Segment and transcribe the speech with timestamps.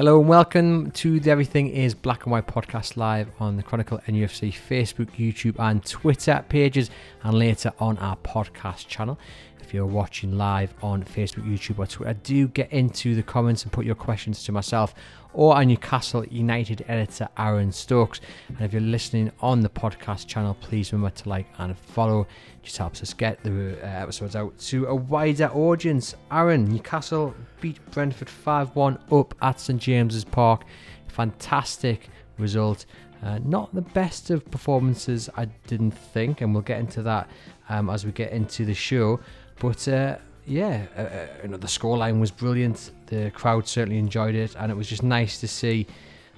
[0.00, 3.98] Hello and welcome to the Everything is Black and White podcast live on the Chronicle
[4.08, 6.88] NUFC Facebook, YouTube, and Twitter pages,
[7.22, 9.18] and later on our podcast channel.
[9.60, 13.72] If you're watching live on Facebook, YouTube, or Twitter, do get into the comments and
[13.72, 14.94] put your questions to myself
[15.32, 18.20] or our Newcastle United editor Aaron Stokes.
[18.48, 22.22] And if you're listening on the podcast channel, please remember to like and follow.
[22.22, 26.14] It just helps us get the uh, episodes out to a wider audience.
[26.30, 30.64] Aaron, Newcastle beat Brentford 5 1 up at St James's Park.
[31.08, 32.86] Fantastic result.
[33.22, 37.28] Uh, not the best of performances, I didn't think, and we'll get into that
[37.68, 39.20] um, as we get into the show.
[39.58, 42.90] But uh, yeah, uh, uh, you know, the scoreline was brilliant.
[43.10, 45.86] The crowd certainly enjoyed it, and it was just nice to see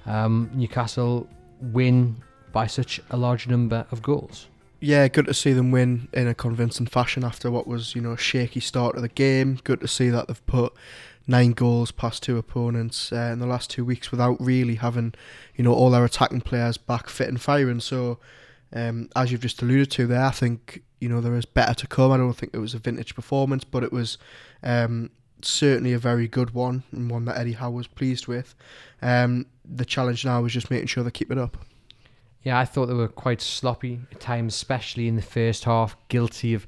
[0.05, 1.27] um, Newcastle
[1.61, 2.17] win
[2.51, 4.47] by such a large number of goals.
[4.79, 8.11] Yeah, good to see them win in a convincing fashion after what was, you know,
[8.11, 9.59] a shaky start of the game.
[9.63, 10.73] Good to see that they've put
[11.25, 15.13] nine goals past two opponents uh, in the last two weeks without really having,
[15.55, 17.79] you know, all their attacking players back fit and firing.
[17.79, 18.19] So,
[18.73, 21.87] um, as you've just alluded to there, I think you know there is better to
[21.87, 22.11] come.
[22.11, 24.17] I don't think it was a vintage performance, but it was
[24.63, 25.11] um,
[25.45, 28.55] certainly a very good one and one that Eddie Howe was pleased with.
[29.01, 31.57] Um, the challenge now is just making sure they keep it up.
[32.43, 36.53] Yeah, I thought they were quite sloppy at times, especially in the first half, guilty
[36.53, 36.67] of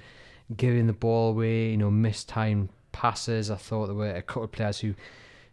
[0.56, 3.52] giving the ball away, you know, missed time passes.
[3.52, 4.96] I thought there were a couple of players who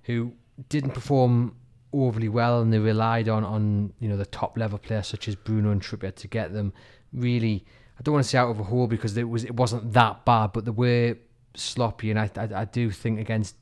[0.05, 0.33] who
[0.69, 1.57] didn't perform
[1.93, 5.35] overly well and they relied on, on you know the top level players such as
[5.35, 6.73] Bruno and Trippier to get them
[7.13, 7.65] really
[7.99, 10.25] I don't want to say out of a hole because it was it wasn't that
[10.25, 11.17] bad, but they were
[11.55, 13.57] sloppy, and I, I, I do think against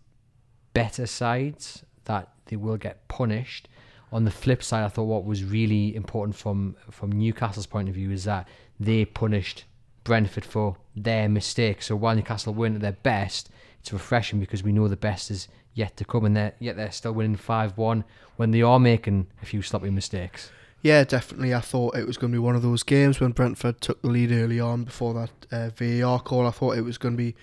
[0.73, 3.69] better sides that they will get punished.
[4.13, 7.95] On the flip side, I thought what was really important from from Newcastle's point of
[7.95, 9.65] view is that they punished
[10.05, 11.87] Brentford for their mistakes.
[11.87, 15.49] So while Newcastle weren't at their best, it's refreshing because we know the best is
[15.75, 18.05] yet to come, and they're, yet they're still winning five one
[18.37, 20.51] when they are making a few sloppy mistakes.
[20.83, 21.55] Yeah, definitely.
[21.55, 24.09] I thought it was going to be one of those games when Brentford took the
[24.09, 26.47] lead early on before that uh, VAR call.
[26.47, 27.37] I thought it was going to be,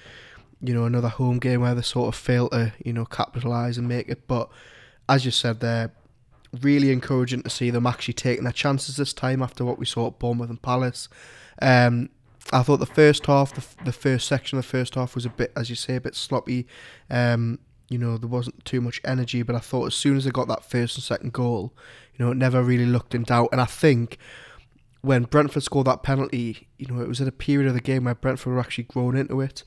[0.62, 3.88] you know, another home game where they sort of failed to, you know, capitalise and
[3.88, 4.28] make it.
[4.28, 4.50] But
[5.07, 5.91] as you said, they're
[6.62, 10.07] really encouraging to see them actually taking their chances this time after what we saw
[10.07, 11.09] at Bournemouth and Palace.
[11.62, 12.09] Um,
[12.53, 15.29] I thought the first half, the, the first section of the first half was a
[15.29, 16.66] bit, as you say, a bit sloppy.
[17.09, 20.31] Um, you know, there wasn't too much energy, but I thought as soon as they
[20.31, 21.74] got that first and second goal,
[22.16, 23.50] you know, it never really looked in doubt.
[23.51, 24.18] And I think
[25.01, 28.06] when Brentford scored that penalty, you know, it was at a period of the game
[28.06, 29.63] where Brentford were actually grown into it.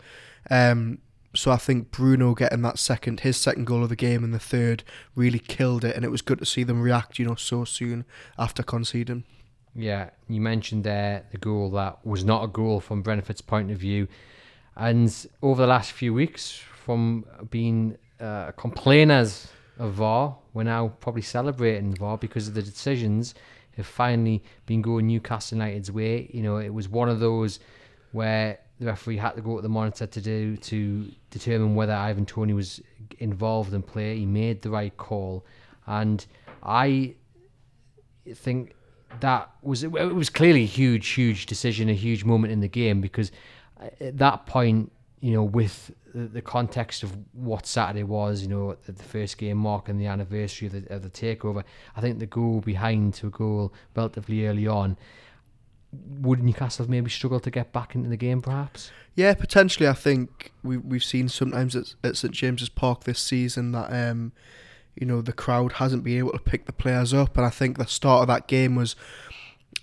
[0.49, 0.99] Um,
[1.34, 4.39] so I think Bruno getting that second, his second goal of the game and the
[4.39, 4.83] third
[5.15, 8.05] really killed it, and it was good to see them react, you know, so soon
[8.39, 9.25] after conceding.
[9.75, 13.78] Yeah, you mentioned there the goal that was not a goal from Brentford's point of
[13.78, 14.09] view,
[14.77, 21.22] and over the last few weeks, from being uh, complainers of VAR, we're now probably
[21.22, 23.34] celebrating VAR because of the decisions
[23.77, 26.28] have finally been going Newcastle United's way.
[26.33, 27.61] You know, it was one of those
[28.12, 32.24] where the referee had to go to the monitor to do to determine whether Ivan
[32.24, 32.80] Toney was
[33.18, 34.16] involved in play.
[34.16, 35.44] He made the right call,
[35.86, 36.24] and
[36.62, 37.14] I
[38.34, 38.74] think
[39.20, 43.02] that was it was clearly a huge, huge decision, a huge moment in the game
[43.02, 43.30] because
[44.00, 48.92] at that point, you know, with the, context of what Saturday was, you know, the
[49.02, 51.64] first game marking the anniversary of the, of the takeover,
[51.97, 54.97] I think the goal behind to a goal relatively early on,
[55.93, 58.91] would Newcastle have maybe struggled to get back into the game, perhaps?
[59.15, 59.89] Yeah, potentially.
[59.89, 64.33] I think we we've seen sometimes at, at St James's Park this season that um,
[64.95, 67.78] you know the crowd hasn't been able to pick the players up, and I think
[67.78, 68.95] the start of that game was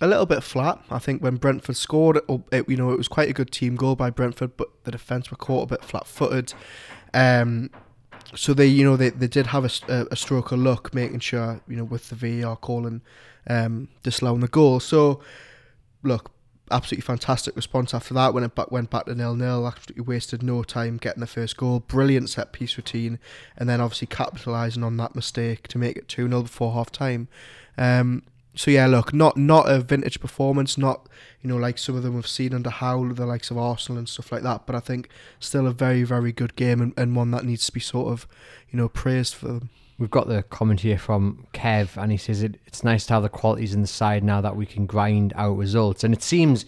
[0.00, 0.80] a little bit flat.
[0.90, 3.76] I think when Brentford scored, it, it, you know, it was quite a good team
[3.76, 6.54] goal by Brentford, but the defence were caught a bit flat-footed.
[7.14, 7.70] Um,
[8.34, 11.60] so they, you know, they, they did have a, a stroke of luck, making sure,
[11.66, 13.00] you know, with the VAR calling,
[13.48, 14.78] um, disallowing the goal.
[14.78, 15.20] So,
[16.02, 16.30] look,
[16.70, 18.34] absolutely fantastic response after that.
[18.34, 21.80] When it went back to nil nil, absolutely wasted no time getting the first goal.
[21.80, 23.18] Brilliant set piece routine,
[23.56, 27.28] and then obviously capitalising on that mistake to make it two 0 before half time.
[27.76, 28.22] Um,
[28.54, 31.08] so yeah, look, not not a vintage performance, not
[31.40, 34.08] you know like some of them we've seen under Howe, the likes of Arsenal and
[34.08, 34.66] stuff like that.
[34.66, 35.08] But I think
[35.38, 38.26] still a very very good game and, and one that needs to be sort of
[38.70, 39.70] you know praised for them.
[39.98, 43.22] We've got the comment here from Kev, and he says it, it's nice to have
[43.22, 46.04] the qualities in the side now that we can grind out results.
[46.04, 46.64] And it seems,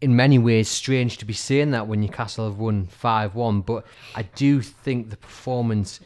[0.00, 3.86] in many ways, strange to be saying that when Newcastle have won 5 1, but
[4.14, 6.00] I do think the performance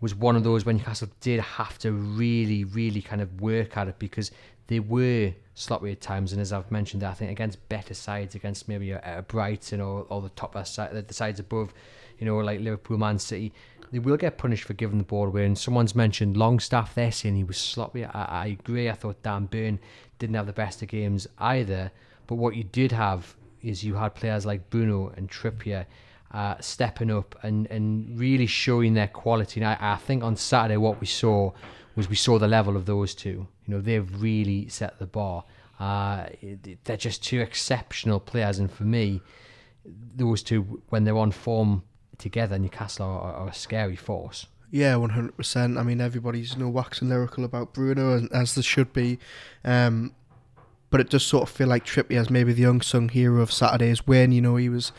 [0.00, 3.88] was one of those when Newcastle did have to really, really kind of work at
[3.88, 4.30] it because
[4.68, 6.32] they were sloppy at times.
[6.32, 10.06] And as I've mentioned, I think against better sides, against maybe a, a Brighton or,
[10.08, 11.74] or the top side, the sides above,
[12.18, 13.52] you know, like Liverpool, Man City,
[13.90, 15.44] they will get punished for giving the ball away.
[15.44, 18.04] And someone's mentioned Longstaff there saying he was sloppy.
[18.04, 18.88] I, I agree.
[18.88, 19.78] I thought Dan Burn
[20.18, 21.90] didn't have the best of games either.
[22.26, 25.86] But what you did have is you had players like Bruno and Trippier
[26.32, 29.60] uh, stepping up and, and really showing their quality.
[29.60, 31.52] And I, I think on Saturday what we saw
[31.96, 33.48] was we saw the level of those two.
[33.66, 35.44] You know, they've really set the bar.
[35.80, 36.26] Uh,
[36.84, 39.22] they're just two exceptional players, and for me,
[40.16, 41.82] those two when they're on form
[42.18, 44.46] together, Newcastle are, are a scary force.
[44.70, 45.78] Yeah, one hundred percent.
[45.78, 49.18] I mean, everybody's you know waxing lyrical about Bruno, as there should be.
[49.64, 50.14] Um,
[50.90, 54.06] but it does sort of feel like Trippier as maybe the unsung hero of Saturday's
[54.06, 54.32] win.
[54.32, 54.92] You know, he was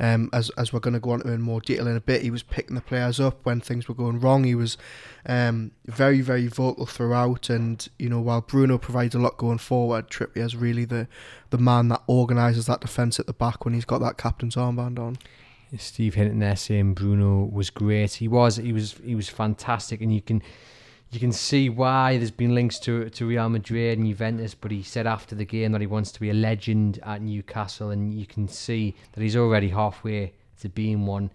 [0.00, 2.22] um, as as we're going to go on to in more detail in a bit,
[2.22, 4.44] he was picking the players up when things were going wrong.
[4.44, 4.76] He was
[5.26, 10.10] um, very very vocal throughout, and you know while Bruno provides a lot going forward,
[10.10, 11.08] Trippier is really the
[11.50, 14.98] the man that organises that defence at the back when he's got that captain's armband
[14.98, 15.18] on.
[15.78, 18.14] Steve Hinton there saying Bruno was great.
[18.14, 20.42] He was he was he was fantastic, and you can
[21.10, 24.82] you can see why there's been links to to Real Madrid and Juventus, but he
[24.82, 28.26] said after the game that he wants to be a legend at Newcastle, and you
[28.26, 31.30] can see that he's already halfway to being one.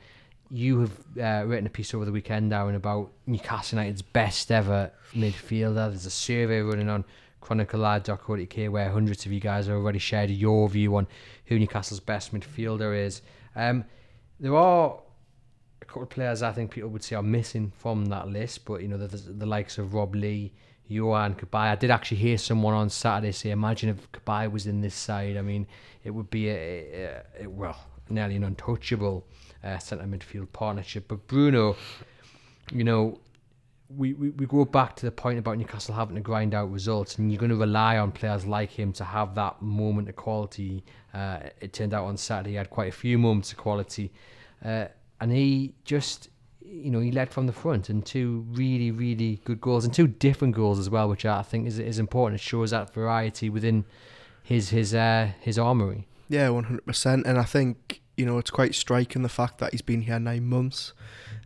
[0.51, 0.91] You have
[1.21, 5.89] uh, written a piece over the weekend, Aaron, about Newcastle United's best ever midfielder.
[5.89, 7.05] There's a survey running on
[7.41, 11.07] chroniclelive.co.uk where hundreds of you guys have already shared your view on
[11.45, 13.21] who Newcastle's best midfielder is.
[13.55, 13.85] Um,
[14.39, 14.99] there are
[15.81, 18.81] a couple of players I think people would say are missing from that list, but
[18.81, 20.53] you know, the, the likes of Rob Lee,
[20.89, 21.71] Yohan Cabaye.
[21.71, 25.37] I did actually hear someone on Saturday say, imagine if Kabay was in this side.
[25.37, 25.67] I mean,
[26.03, 26.55] it would be a,
[27.39, 27.77] a, a well,
[28.09, 29.25] nearly an untouchable
[29.63, 31.07] uh, centre midfield partnership.
[31.07, 31.75] But Bruno,
[32.71, 33.19] you know,
[33.95, 37.17] we, we, we go back to the point about Newcastle having to grind out results,
[37.17, 40.83] and you're going to rely on players like him to have that moment of quality.
[41.13, 44.11] Uh, it turned out on Saturday he had quite a few moments of quality.
[44.63, 44.85] Uh,
[45.19, 46.29] and he just
[46.61, 50.07] you know he led from the front and two really really good goals and two
[50.07, 53.85] different goals as well which I think is is important it shows that variety within
[54.43, 59.23] his his uh his armory yeah 100% and I think you know it's quite striking
[59.23, 60.93] the fact that he's been here 9 months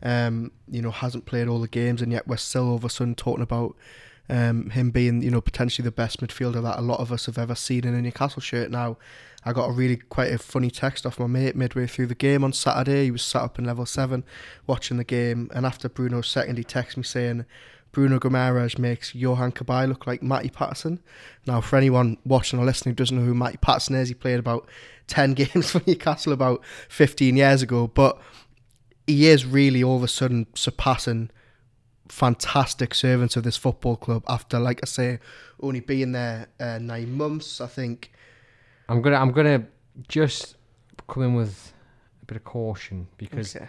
[0.04, 2.90] um you know hasn't played all the games and yet we're still all of a
[2.90, 3.76] sudden talking about
[4.30, 7.38] um, him being you know potentially the best midfielder that a lot of us have
[7.38, 8.98] ever seen in a Newcastle shirt now
[9.46, 12.44] I got a really quite a funny text off my mate midway through the game
[12.44, 13.06] on Saturday.
[13.06, 14.24] He was sat up in level seven
[14.68, 17.46] watching the game, and after Bruno's second, he texted me saying,
[17.92, 21.00] Bruno Guimaraes makes Johan Cabaye look like Matty Patterson.
[21.46, 24.40] Now, for anyone watching or listening who doesn't know who Matty Patterson is, he played
[24.40, 24.68] about
[25.08, 28.20] 10 games for Newcastle about 15 years ago, but
[29.08, 31.30] he is really all of a sudden surpassing
[32.10, 35.20] fantastic servants of this football club after, like I say,
[35.60, 37.62] only being there uh, nine months.
[37.62, 38.12] I think
[38.88, 39.66] I'm gonna I'm gonna
[40.08, 40.56] just
[41.08, 41.74] come in with
[42.22, 43.68] a bit of caution because okay.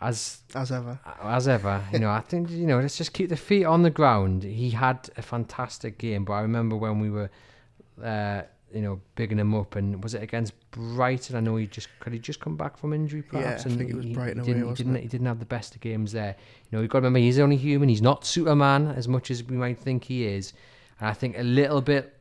[0.00, 3.36] as as ever as ever you know I think you know let's just keep the
[3.36, 4.42] feet on the ground.
[4.42, 7.30] He had a fantastic game, but I remember when we were.
[8.02, 8.42] Uh,
[8.72, 11.36] you know, bigging him up, and was it against Brighton?
[11.36, 13.64] I know he just could he just come back from injury, perhaps.
[13.64, 14.40] Yeah, I think it was Brighton.
[14.40, 16.34] He, didn't, away, he didn't, he didn't have the best of games there.
[16.70, 17.88] You know, you've got to remember he's only human.
[17.88, 20.52] He's not Superman as much as we might think he is.
[20.98, 22.18] And I think a little bit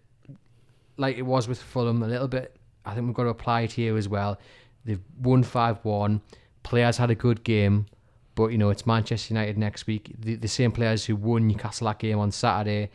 [0.98, 2.56] like it was with Fulham, a little bit.
[2.86, 4.40] I think we've got to apply it here as well.
[4.86, 6.22] They've won five one.
[6.62, 7.88] Players had a good game,
[8.36, 10.14] but you know it's Manchester United next week.
[10.20, 12.92] The, the same players who won Newcastle that game on Saturday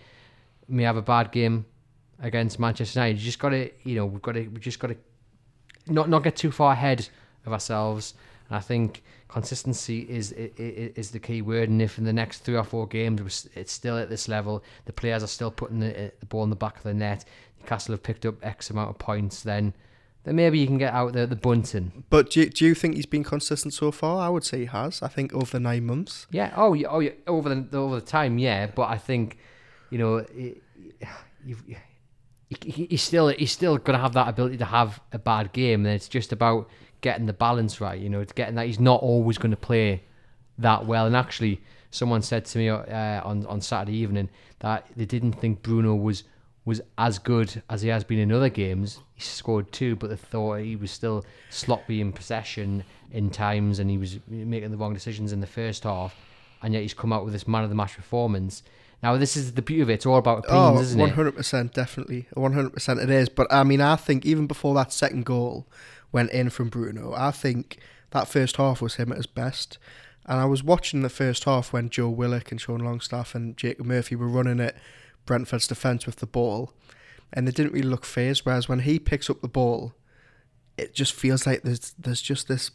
[0.68, 1.66] may have a bad game
[2.20, 3.18] against Manchester United.
[3.18, 4.96] You just got to, you know, we've got to, we just got to
[5.86, 7.08] not not get too far ahead
[7.46, 8.14] of ourselves.
[8.48, 11.68] And I think consistency is, is is the key word.
[11.68, 14.92] And if in the next three or four games it's still at this level, the
[14.92, 17.24] players are still putting the, uh, the ball in the back of the net,
[17.60, 19.74] Newcastle have picked up X amount of points, then
[20.24, 22.04] then maybe you can get out there the bunting.
[22.10, 24.20] But do you, do you think he's been consistent so far?
[24.20, 25.02] I would say he has.
[25.02, 26.26] I think over the nine months.
[26.30, 26.52] Yeah.
[26.56, 26.88] Oh, yeah.
[26.90, 27.12] Oh, yeah.
[27.26, 28.66] Over the over the time, yeah.
[28.66, 29.38] But I think,
[29.88, 30.26] you know,
[31.44, 31.64] you've,
[32.62, 35.86] he's still he's still to have that ability to have a bad game.
[35.86, 36.68] And it's just about
[37.00, 37.98] getting the balance right.
[37.98, 40.02] You know, it's getting that he's not always going to play
[40.58, 41.06] that well.
[41.06, 44.28] And actually, someone said to me uh, on on Saturday evening
[44.60, 46.24] that they didn't think Bruno was
[46.64, 48.98] was as good as he has been in other games.
[49.14, 53.88] He scored two, but they thought he was still sloppy in possession in times, and
[53.90, 56.14] he was making the wrong decisions in the first half.
[56.62, 58.62] and yet he's come out with this man of the match performance.
[59.02, 59.94] Now, this is the beauty of it.
[59.94, 61.14] It's all about opinions, Oh, isn't one it?
[61.14, 63.00] hundred percent, definitely, one hundred percent.
[63.00, 65.66] It is, but I mean, I think even before that second goal
[66.12, 67.78] went in from Bruno, I think
[68.10, 69.78] that first half was him at his best.
[70.26, 73.86] And I was watching the first half when Joe Willock and Sean Longstaff and Jacob
[73.86, 74.76] Murphy were running at
[75.24, 76.72] Brentford's defence with the ball,
[77.32, 78.42] and they didn't really look phased.
[78.44, 79.94] Whereas when he picks up the ball,
[80.76, 82.70] it just feels like there's there's just this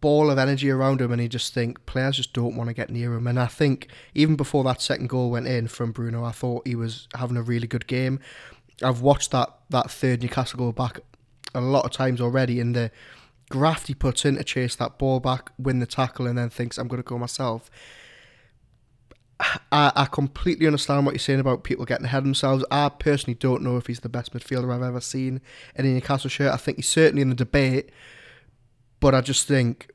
[0.00, 2.90] ball of energy around him, and you just think players just don't want to get
[2.90, 3.26] near him.
[3.26, 6.74] And I think even before that second goal went in from Bruno, I thought he
[6.74, 8.20] was having a really good game.
[8.82, 11.00] I've watched that that third Newcastle goal back
[11.54, 12.90] a lot of times already, and the
[13.50, 16.78] graft he puts in to chase that ball back, win the tackle, and then thinks
[16.78, 17.70] I'm going to go myself.
[19.72, 22.64] I, I completely understand what you're saying about people getting ahead of themselves.
[22.70, 25.40] I personally don't know if he's the best midfielder I've ever seen
[25.74, 26.52] in a Newcastle shirt.
[26.52, 27.90] I think he's certainly in the debate,
[29.00, 29.90] but I just think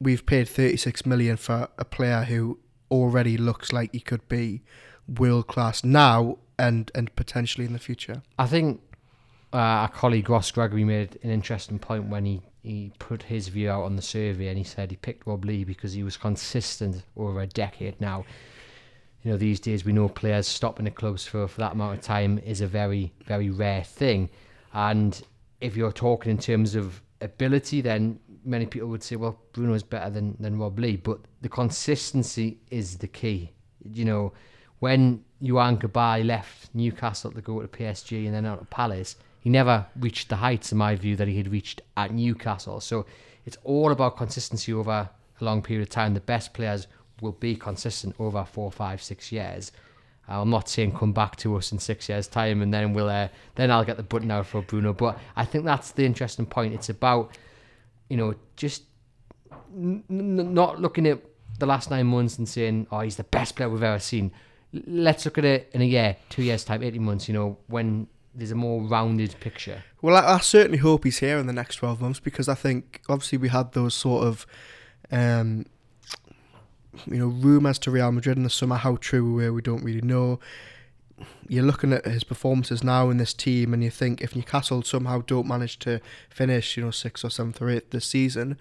[0.00, 2.58] we've paid 36 million for a player who
[2.90, 4.62] already looks like he could be
[5.06, 8.22] world class now and and potentially in the future.
[8.38, 8.80] I think
[9.52, 13.70] uh, our colleague Ross Gregory made an interesting point when he, he put his view
[13.70, 17.02] out on the survey and he said he picked Rob Lee because he was consistent
[17.16, 18.24] over a decade now.
[19.22, 22.00] You know, these days we know players stopping at clubs for, for that amount of
[22.00, 24.30] time is a very, very rare thing.
[24.72, 25.20] And
[25.60, 29.82] if you're talking in terms of ability, then many people would say, well, Bruno is
[29.82, 30.96] better than, than Rob Lee.
[30.96, 33.52] But the consistency is the key.
[33.84, 34.32] You know,
[34.78, 39.50] when Yohan Cabaye left Newcastle to go to PSG and then out to Palace, he
[39.50, 42.80] never reached the heights, in my view, that he had reached at Newcastle.
[42.80, 43.06] So
[43.46, 44.90] it's all about consistency over
[45.40, 46.14] a long period of time.
[46.14, 46.86] The best players
[47.20, 49.72] will be consistent over four, five, six years.
[50.30, 53.28] I'm not saying come back to us in six years' time and then we'll uh,
[53.56, 54.92] then I'll get the button out for Bruno.
[54.92, 56.74] But I think that's the interesting point.
[56.74, 57.36] It's about
[58.08, 58.84] you know just
[59.74, 61.20] n- n- not looking at
[61.58, 64.32] the last nine months and saying, "Oh, he's the best player we've ever seen."
[64.72, 67.28] Let's look at it in a year, two years' time, eighteen months.
[67.28, 69.82] You know, when there's a more rounded picture.
[70.02, 73.00] Well, I, I certainly hope he's here in the next 12 months because I think
[73.08, 74.46] obviously we had those sort of,
[75.10, 75.66] um,
[77.06, 78.76] you know, rumours to Real Madrid in the summer.
[78.76, 80.40] How true we were, we don't really know.
[81.48, 85.22] You're looking at his performances now in this team, and you think if Newcastle somehow
[85.26, 88.56] don't manage to finish, you know, sixth or seventh or eighth this season,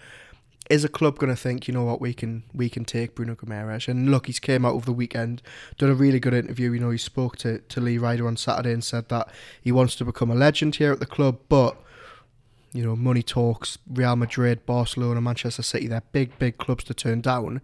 [0.69, 3.36] is a club going to think, you know what, we can we can take Bruno
[3.36, 3.88] Guimaraes?
[3.88, 5.41] And look, he's came out over the weekend,
[5.77, 6.71] done a really good interview.
[6.71, 9.29] You know, he spoke to, to Lee Ryder on Saturday and said that
[9.62, 11.77] he wants to become a legend here at the club, but
[12.71, 13.79] you know, money talks.
[13.91, 17.62] Real Madrid, Barcelona, Manchester City, they're big, big clubs to turn down.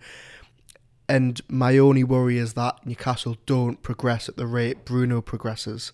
[1.08, 5.92] And my only worry is that Newcastle don't progress at the rate Bruno progresses,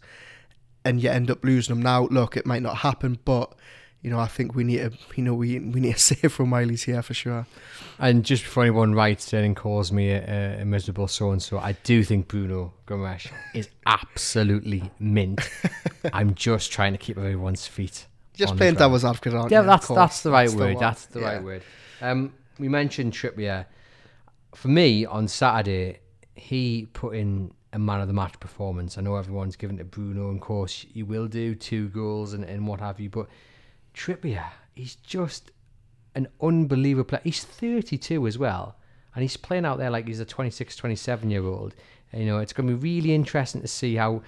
[0.86, 1.84] and you end up losing them.
[1.84, 3.54] Now, look, it might not happen, but
[4.02, 6.50] you know, I think we need to, you know, we we need to save from
[6.52, 7.46] while he's here for sure.
[8.00, 11.60] And just before anyone writes in and calls me a, a miserable so and so,
[11.60, 15.42] I do think Bruno Guimaraes is absolutely mint.
[16.14, 18.08] I'm just trying to keep everyone's feet.
[18.34, 19.70] Just the playing devil's advocate, aren't Yeah, you?
[19.70, 20.74] Of that's that's the right That's word.
[20.76, 20.82] one.
[20.82, 21.26] that's the Yeah.
[21.34, 21.64] right word.
[22.02, 23.66] Um, we mentioned Trippier.
[24.56, 26.00] For me, on Saturday,
[26.36, 28.98] he put in a man of the match performance.
[28.98, 32.44] I know everyone's given to Bruno, and of course, he will do two goals and,
[32.44, 33.10] and what have you.
[33.10, 33.28] But
[33.94, 35.52] Trippier, he's just
[36.16, 37.22] an unbelievable player.
[37.24, 38.76] He's 32 as well,
[39.16, 41.74] and he's playing out there like he's a 26, 27 year old.
[42.14, 44.22] You know, it's going to be really interesting to see how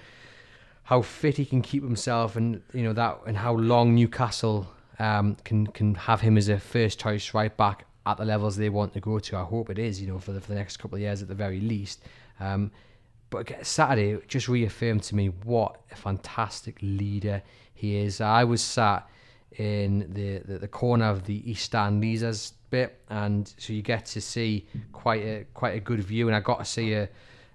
[0.84, 4.66] how fit he can keep himself, and you know that, and how long Newcastle
[4.98, 8.68] um, can can have him as a first choice right back at the levels they
[8.68, 9.36] want to go to.
[9.36, 11.28] I hope it is, you know, for the, for the next couple of years at
[11.28, 12.02] the very least.
[12.40, 12.70] Um,
[13.30, 17.42] but Saturday just reaffirmed to me what a fantastic leader
[17.74, 18.20] he is.
[18.20, 19.08] I was sat
[19.56, 24.04] in the, the, the corner of the East Stand Leazes bit, and so you get
[24.04, 27.08] to see quite a quite a good view, and I got to see a,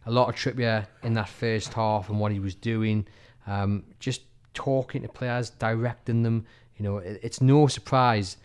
[0.05, 3.05] a lot of Trippier in that first half and what he was doing,
[3.45, 4.21] um, just
[4.53, 6.45] talking to players, directing them.
[6.77, 8.37] You know, it, it's no surprise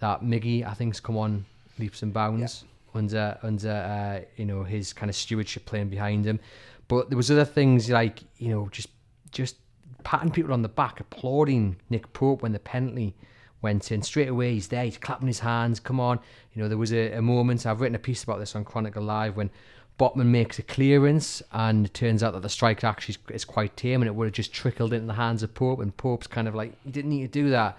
[0.00, 1.44] that Miggy, I think's come on
[1.78, 2.64] leaps and bounds
[2.94, 6.40] under under uh, you know his kind of stewardship playing behind him.
[6.88, 8.88] But there was other things like you know just
[9.30, 9.56] just
[10.04, 13.14] patting people on the back, applauding Nick Pope when the penalty
[13.60, 14.02] went in.
[14.02, 15.80] Straight away, he's there, he's clapping his hands.
[15.80, 16.20] Come on,
[16.54, 17.66] you know there was a, a moment.
[17.66, 19.50] I've written a piece about this on Chronicle Live when
[19.98, 24.00] Botman makes a clearance, and it turns out that the strike actually is, quite tame,
[24.00, 26.54] and it would have just trickled into the hands of Pope, and Pope's kind of
[26.54, 27.76] like, you didn't need to do that.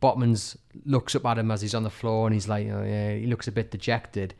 [0.00, 3.14] Botman's looks up at him as he's on the floor, and he's like, oh, yeah,
[3.14, 4.34] he looks a bit dejected,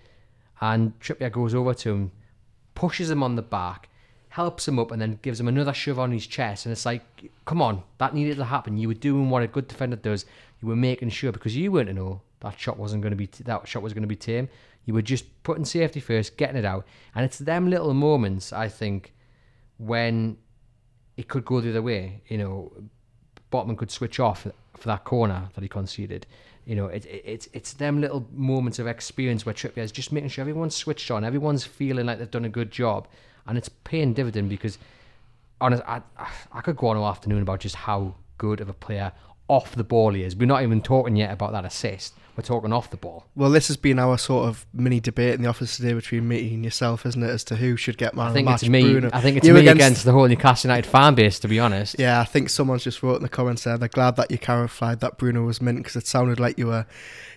[0.60, 2.12] and Trippier goes over to him,
[2.74, 3.88] pushes him on the back,
[4.30, 7.30] helps him up, and then gives him another shove on his chest, and it's like,
[7.44, 8.76] come on, that needed to happen.
[8.76, 10.24] You were doing what a good defender does.
[10.60, 13.26] You were making sure because you weren't to know that shot wasn't going to be
[13.44, 14.48] that shot was going to be tame.
[14.84, 18.68] You were just putting safety first, getting it out, and it's them little moments I
[18.68, 19.12] think
[19.76, 20.38] when
[21.16, 22.22] it could go the other way.
[22.28, 22.72] You know,
[23.50, 26.26] Botman could switch off for that corner that he conceded.
[26.64, 30.12] You know, it, it, it's it's them little moments of experience where Trippier is just
[30.12, 33.08] making sure everyone's switched on, everyone's feeling like they've done a good job,
[33.46, 34.78] and it's paying dividend because,
[35.60, 36.02] honest, I
[36.52, 39.12] I could go on all afternoon about just how good of a player
[39.48, 40.36] off the ball he is.
[40.36, 42.14] We're not even talking yet about that assist.
[42.36, 43.26] We're talking off the ball.
[43.34, 46.54] Well, this has been our sort of mini debate in the office today between me
[46.54, 48.80] and yourself, isn't it, as to who should get man I think of the match?
[48.80, 48.92] it's me.
[48.92, 49.10] Bruno.
[49.12, 51.40] I think it's You me against- against, the whole Newcastle United fan base.
[51.40, 53.76] To be honest, Yeah, I think someone's just wrote in the comments there.
[53.76, 56.86] They're glad that you clarified that Bruno was mint because it sounded like you were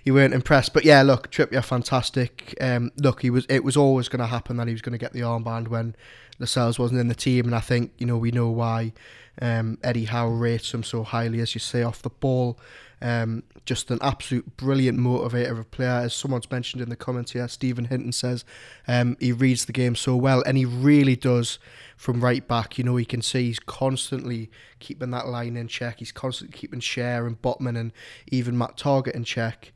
[0.04, 0.72] you weren't impressed.
[0.72, 2.56] But yeah, look, Trippier, fantastic.
[2.62, 3.48] Um, look, he was.
[3.50, 5.96] It was always going to happen that he was going to get the armband when
[6.38, 8.94] Lascelles wasn't in the team, and I think you know we know why.
[9.40, 12.60] Um, Eddie Howe rates him so highly, as you say, off the ball.
[13.04, 15.90] Um, just an absolute brilliant motivator of player.
[15.90, 18.46] As someone's mentioned in the comments here, Stephen Hinton says
[18.88, 21.58] um, he reads the game so well, and he really does
[21.98, 22.78] from right back.
[22.78, 26.00] You know, you can see he's constantly keeping that line in check.
[26.00, 27.92] He's constantly keeping Schär and Botman and
[28.28, 29.74] even Matt Targett in check.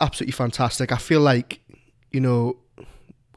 [0.00, 0.92] Absolutely fantastic.
[0.92, 1.60] I feel like,
[2.12, 2.56] you know,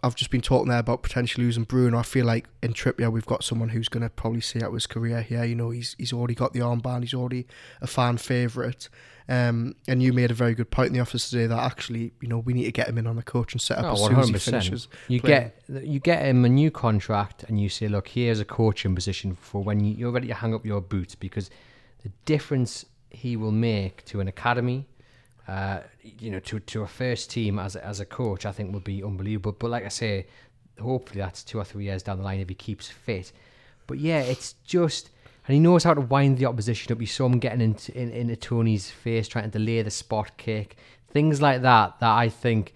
[0.03, 1.97] I've just been talking there about potentially losing Bruno.
[1.97, 4.85] I feel like in Trippier we've got someone who's going to probably see out his
[4.87, 5.43] career here.
[5.43, 7.01] You know, he's he's already got the armband.
[7.01, 7.47] He's already
[7.81, 8.89] a fan favourite.
[9.29, 12.29] Um, and you made a very good point in the office today that actually, you
[12.29, 13.99] know, we need to get him in on the coach and set up Oh, as
[14.05, 14.87] soon as he finishes.
[15.09, 15.51] You playing.
[15.67, 19.35] get you get him a new contract, and you say, "Look, here's a coaching position
[19.35, 21.49] for when you're ready to hang up your boots," because
[22.03, 24.87] the difference he will make to an academy,
[25.47, 28.73] uh, you know, to to a first team as a, as a coach, I think
[28.73, 29.53] would be unbelievable.
[29.53, 30.27] But like I say,
[30.79, 33.31] hopefully that's two or three years down the line if he keeps fit.
[33.87, 35.09] But yeah, it's just.
[35.47, 36.99] And he knows how to wind the opposition up.
[36.99, 40.75] You saw him getting into, in, into Toney's face, trying to delay the spot kick.
[41.09, 42.73] Things like that, that I think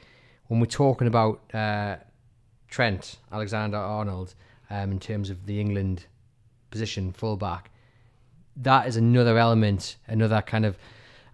[0.48, 1.98] when we're talking about uh,
[2.70, 4.36] Trent Alexander Arnold
[4.70, 6.06] um, in terms of the England
[6.70, 7.72] position fullback,
[8.56, 10.78] that is another element, another kind of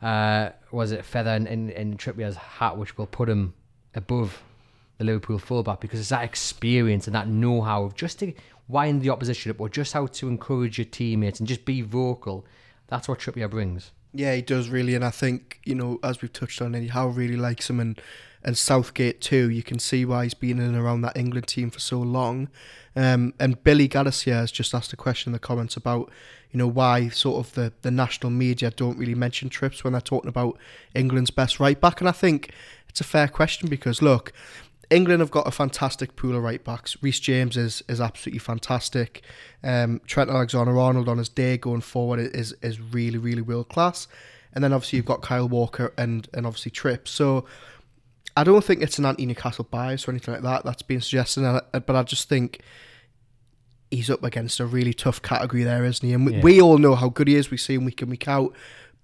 [0.01, 3.53] uh, was it feather in, in, in Trippier's hat, which will put him
[3.95, 4.43] above
[4.97, 8.33] the Liverpool fullback because it's that experience and that know-how of just to
[8.67, 12.45] wind the opposition up or just how to encourage your teammates and just be vocal.
[12.87, 13.91] That's what Trippier brings.
[14.13, 17.35] Yeah, he does really, and I think you know, as we've touched on, Howe really
[17.35, 18.01] likes him, and
[18.43, 19.49] and Southgate too.
[19.49, 22.49] You can see why he's been in and around that England team for so long.
[22.95, 26.11] Um, and Billy Gaddis has just asked a question in the comments about
[26.51, 30.01] you know why sort of the the national media don't really mention trips when they're
[30.01, 30.57] talking about
[30.95, 32.51] England's best right back, and I think
[32.89, 34.33] it's a fair question because look.
[34.89, 36.95] England have got a fantastic pool of right backs.
[37.01, 39.21] Reece James is is absolutely fantastic.
[39.61, 44.07] Um, Trent Alexander Arnold on his day going forward is is really really world class.
[44.53, 47.09] And then obviously you've got Kyle Walker and and obviously Tripp.
[47.09, 47.43] So
[48.37, 51.41] I don't think it's an anti Newcastle bias or anything like that that's being suggested.
[51.73, 52.61] But I just think
[53.91, 56.13] he's up against a really tough category there, isn't he?
[56.13, 56.41] And we, Yeah.
[56.41, 57.49] we all know how good he is.
[57.51, 58.53] We see him week in week out.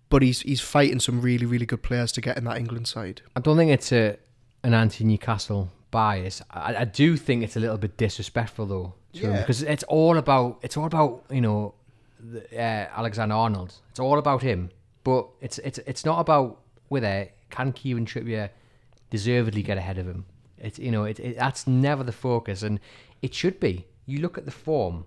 [0.10, 3.22] But he's he's fighting some really really good players to get in that England side.
[3.36, 4.18] I don't think it's a
[4.64, 6.42] an anti-Newcastle bias.
[6.52, 9.40] I, I do think it's a little bit disrespectful though, to him Yeah.
[9.42, 11.74] because it's all about it's all about you know
[12.20, 13.74] the, uh, Alexander Arnold.
[13.90, 14.70] It's all about him,
[15.04, 18.50] but it's it's it's not about whether can Kieran Trippier
[19.14, 20.26] deservedly get ahead of him.
[20.58, 22.80] It's you know it, it that's never the focus, and
[23.22, 23.86] it should be.
[24.08, 25.06] You look at the form.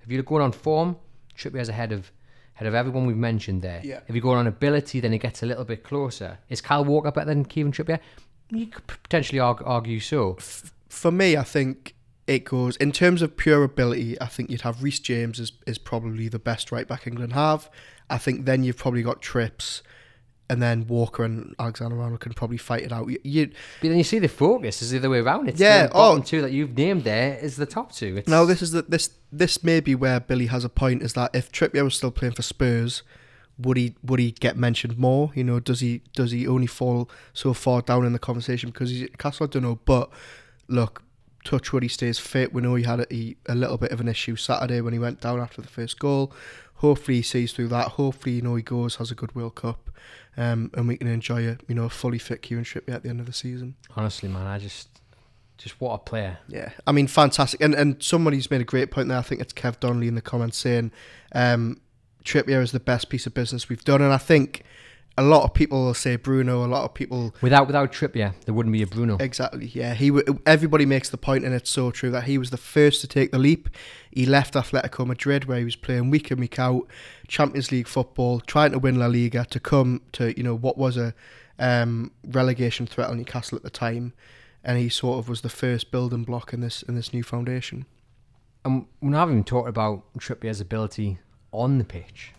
[0.00, 0.96] If you're going on form,
[1.36, 2.10] Trippier's ahead of
[2.56, 3.82] ahead of everyone we've mentioned there.
[3.84, 4.00] Yeah.
[4.08, 6.38] If you go on ability, then it gets a little bit closer.
[6.48, 8.00] Is Kyle Walker better than Kieran Trippier?
[8.48, 10.38] You could potentially argue, argue so.
[10.88, 11.94] For me, I think
[12.26, 14.18] it goes in terms of pure ability.
[14.18, 17.70] I think you'd have Reece James is, is probably the best right back England have.
[18.08, 19.82] I think then you've probably got Trips,
[20.52, 23.08] and then Walker and Alexander Arnold can probably fight it out.
[23.08, 23.46] You, you
[23.80, 25.48] But then you see the focus is the other way around.
[25.48, 25.94] It's Yeah, the oh.
[25.94, 26.22] bottom oh.
[26.22, 28.18] two that you've named there is the top two.
[28.18, 31.14] It's, Now this is the this this may be where Billy has a point is
[31.14, 33.02] that if Trippier was still playing for Spurs,
[33.58, 35.32] would he would he get mentioned more?
[35.34, 38.90] You know, does he does he only fall so far down in the conversation because
[38.90, 39.46] he's at Castle?
[39.46, 40.10] I don't know, but
[40.68, 41.02] look,
[41.44, 42.52] touch wood, he stays fit.
[42.52, 44.98] We know he had a, he, a little bit of an issue Saturday when he
[44.98, 46.32] went down after the first goal.
[46.76, 47.88] Hopefully he sees through that.
[47.88, 49.90] Hopefully you know he goes has a good World Cup,
[50.36, 53.08] um, and we can enjoy a you know a fully fit Kieran Trippier at the
[53.08, 53.76] end of the season.
[53.96, 54.88] honestly, man, I just,
[55.58, 56.38] just what a player.
[56.48, 57.60] Yeah, I mean, fantastic.
[57.60, 59.18] And and somebody's made a great point there.
[59.18, 60.92] I think it's Kev Donnelly in the comments saying
[61.34, 61.80] um,
[62.24, 64.02] Trippier is the best piece of business we've done.
[64.02, 64.62] And I think
[65.18, 66.64] a lot of people will say Bruno.
[66.64, 69.16] A lot of people Without without Trippier, there wouldn't be a Bruno.
[69.20, 69.66] exactly.
[69.66, 70.08] Yeah, he.
[70.10, 73.06] w- Everybody makes the point, and it's so true that he was the first to
[73.06, 73.68] take the leap.
[74.10, 76.86] He left Atletico Madrid, where he was playing week in week out,
[77.28, 80.96] Champions League football, trying to win La Liga, to come to you know what was
[80.96, 81.12] a
[81.58, 84.14] um, relegation threat on Newcastle at the time,
[84.64, 87.84] and he sort of was the first building block in this in this new foundation.
[88.64, 91.18] And we haven't even talked about Trippier's ability
[91.52, 92.32] on the pitch.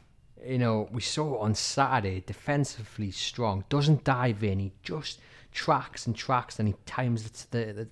[0.45, 5.19] You know, we saw on Saturday, defensively strong, doesn't dive in, he just
[5.53, 7.87] tracks and tracks, and he times the, the,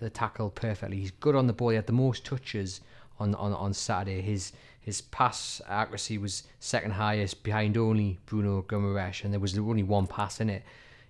[0.00, 0.98] the tackle perfectly.
[0.98, 1.70] He's good on the ball.
[1.70, 2.80] He had the most touches
[3.18, 4.20] on, on, on Saturday.
[4.20, 4.52] His
[4.86, 10.06] his pass accuracy was second highest behind only Bruno Guimaraes, and there was only one
[10.06, 10.62] pass in it.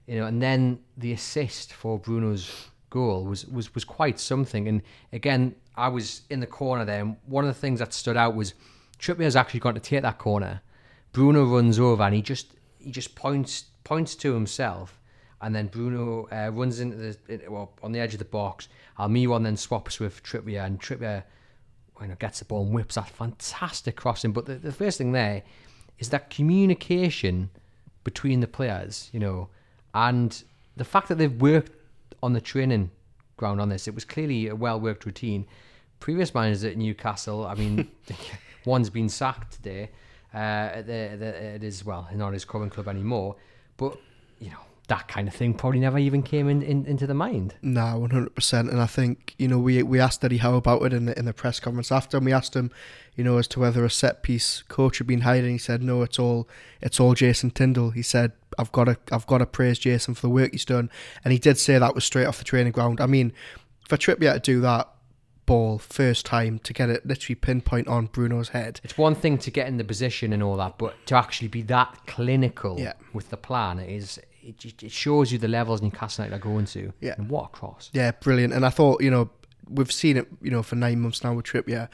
[0.06, 4.66] You know, and then the assist for Bruno's goal was, was, was quite something.
[4.66, 4.80] And
[5.12, 8.35] again, I was in the corner there, and one of the things that stood out
[8.35, 8.54] was
[8.98, 10.62] Trippier's actually gone to take that corner.
[11.16, 12.48] Bruno runs over and he just
[12.79, 15.00] he just points points to himself,
[15.40, 18.68] and then Bruno uh, runs into the well on the edge of the box.
[18.98, 21.22] Almiron then swaps with Trippier, and Trippier
[22.02, 24.33] you know, gets the ball and whips that fantastic crossing.
[24.33, 25.42] But the, the first thing there
[25.98, 27.48] is that communication
[28.05, 29.48] between the players, you know,
[29.94, 30.44] and
[30.76, 31.72] the fact that they've worked
[32.22, 32.90] on the training
[33.38, 33.88] ground on this.
[33.88, 35.46] It was clearly a well worked routine.
[35.98, 37.90] Previous managers at Newcastle, I mean,
[38.66, 39.88] one's been sacked today.
[40.37, 43.37] Uh, the, the, it is well not his current club anymore,
[43.79, 43.96] but
[44.38, 47.55] you know that kind of thing probably never even came in, in into the mind.
[48.11, 48.70] Hundred percent.
[48.70, 51.25] And I think you know we we asked Eddie Howe about it in the in
[51.25, 52.70] the press conference after, and we asked him,
[53.14, 55.83] you know, as to whether a set piece coach had been hired, and he said
[55.83, 56.46] no, it's all
[56.83, 57.92] it's all Jason Tyndall.
[57.92, 60.90] He said I've got to I've got to praise Jason for the work he's done,
[61.25, 63.01] and he did say that was straight off the training ground.
[63.01, 63.33] I mean,
[63.88, 64.90] for Trippier to do that
[65.46, 68.80] ball first time to get it literally pinpoint on Bruno's head.
[68.85, 71.62] It's one thing to get in the position and all that, but to actually be
[71.62, 72.94] that clinical yeah.
[73.12, 76.92] with the plan is it, it shows you the levels Newcastle United are going to.
[77.00, 77.14] Yeah.
[77.18, 77.90] And what a cross.
[77.92, 78.52] Yeah, brilliant.
[78.52, 79.30] And I thought, you know,
[79.68, 81.88] we've seen it, you know, for nine months now with Trippier.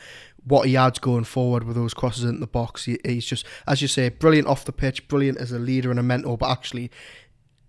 [0.44, 3.80] What he adds going forward with those crosses into the box, he, he's just, as
[3.80, 6.90] you say, brilliant off the pitch, brilliant as a leader and a mentor, but actually,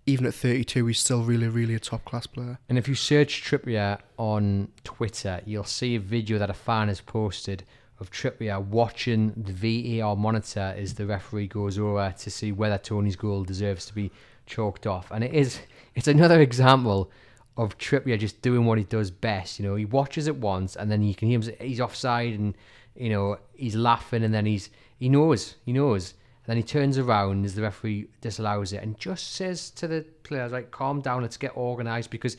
[0.06, 2.58] even at 32, he's still really, really a top class player.
[2.68, 7.00] And if you search Trippier on Twitter, you'll see a video that a fan has
[7.00, 7.64] posted
[8.00, 13.16] of Trippier watching the VAR monitor as the referee goes over to see whether Toney's
[13.16, 14.10] goal deserves to be
[14.46, 15.10] chalked off.
[15.10, 15.60] And it is
[15.94, 17.10] it's another example
[17.56, 19.58] of Trippier just doing what he does best.
[19.58, 22.54] You know, he watches it once and then you can hear him he's offside and
[22.96, 26.14] you know he's laughing and then he's he knows he knows.
[26.46, 30.04] And then he turns around as the referee disallows it and just says to the
[30.24, 32.36] players like, "Calm down, let's get organised." Because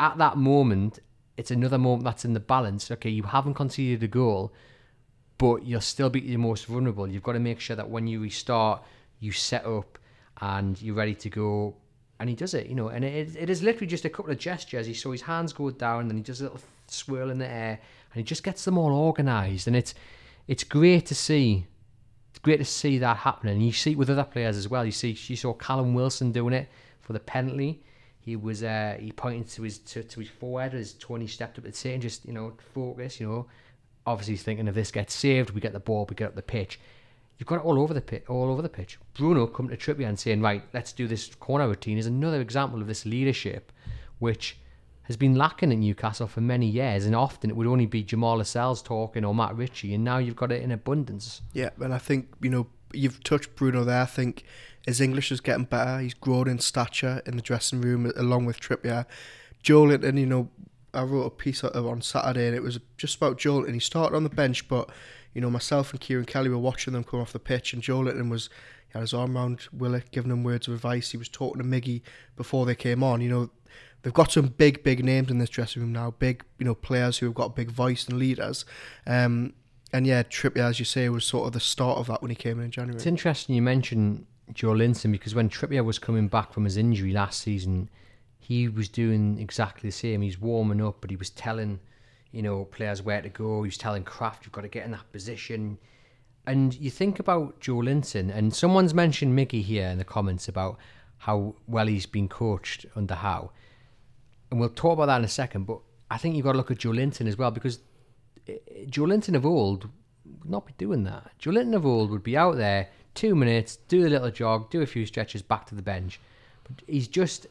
[0.00, 0.98] at that moment,
[1.36, 2.90] it's another moment that's in the balance.
[2.90, 4.52] Okay, you haven't conceded a goal,
[5.38, 7.06] but you'll still be your most vulnerable.
[7.08, 8.82] You've got to make sure that when you restart,
[9.20, 9.98] you set up
[10.40, 11.76] and you're ready to go.
[12.20, 14.38] And he does it, you know, and it, it is literally just a couple of
[14.38, 14.86] gestures.
[14.86, 17.48] He saw his hands go down, and then he does a little swirl in the
[17.48, 17.80] air,
[18.12, 19.66] and he just gets them all organised.
[19.66, 19.94] And it's
[20.46, 21.66] it's great to see.
[22.44, 23.58] Great to see that happening.
[23.62, 24.84] You see it with other players as well.
[24.84, 26.68] You see, you saw Callum Wilson doing it
[27.00, 27.82] for the penalty.
[28.20, 31.64] He was uh, he pointed to his to, to his forehead as Toney stepped up
[31.64, 33.18] to say, and just you know focus.
[33.18, 33.46] You know,
[34.06, 36.42] obviously he's thinking if this gets saved, we get the ball, we get up the
[36.42, 36.78] pitch.
[37.38, 38.24] You've got it all over the pitch.
[38.28, 38.98] All over the pitch.
[39.14, 42.82] Bruno coming to Trippier and saying, "Right, let's do this corner routine." Is another example
[42.82, 43.72] of this leadership,
[44.18, 44.58] which
[45.04, 48.36] has been lacking in Newcastle for many years, and often it would only be Jamal
[48.38, 51.42] Lascelles talking or Matt Ritchie, and now you've got it in abundance.
[51.52, 54.02] Yeah, and I think you know you've touched Bruno there.
[54.02, 54.44] I think
[54.86, 56.00] his English is getting better.
[56.00, 59.06] He's grown in stature in the dressing room along with Trippier.
[59.62, 60.50] Joelinton, you know,
[60.92, 63.74] I wrote a piece on Saturday, and it was just about Joelinton.
[63.74, 64.90] He started on the bench, but
[65.34, 68.30] you know, myself and Kieran Kelly were watching them come off the pitch, and Joelinton
[68.30, 68.48] was
[68.86, 71.10] he had his arm around Willock, giving him words of advice.
[71.10, 72.02] He was talking to Miggy
[72.36, 73.20] before they came on.
[73.20, 73.50] You know,
[74.04, 76.12] they've got some big, big names in this dressing room now.
[76.12, 78.64] Big, you know, players who have got big voice and leaders.
[79.06, 79.54] Um,
[79.92, 82.36] and yeah, Trippier, as you say, was sort of the start of that when he
[82.36, 82.94] came in in January.
[82.94, 87.40] It's interesting you mentioned Joelinton because when Trippier was coming back from his injury last
[87.40, 87.90] season,
[88.38, 90.22] he was doing exactly the same.
[90.22, 91.80] He's warming up, but he was telling
[92.34, 93.62] you know, players where to go.
[93.62, 95.78] He was telling Krafth, you've got to get in that position.
[96.48, 100.76] And you think about Joelinton, and someone's mentioned Miggy here in the comments about
[101.18, 103.52] how well he's been coached under Howe.
[104.54, 105.80] And we'll talk about that in a second, but
[106.12, 107.80] I think you've got to look at Joelinton as well because
[108.46, 109.88] eh, Joelinton of old
[110.24, 111.32] would not be doing that.
[111.40, 114.86] Joelinton of old would be out there, two minutes, do a little jog, do a
[114.86, 116.20] few stretches, back to the bench.
[116.62, 117.48] But he's just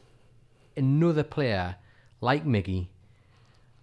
[0.78, 1.76] another player
[2.22, 2.86] like Miggy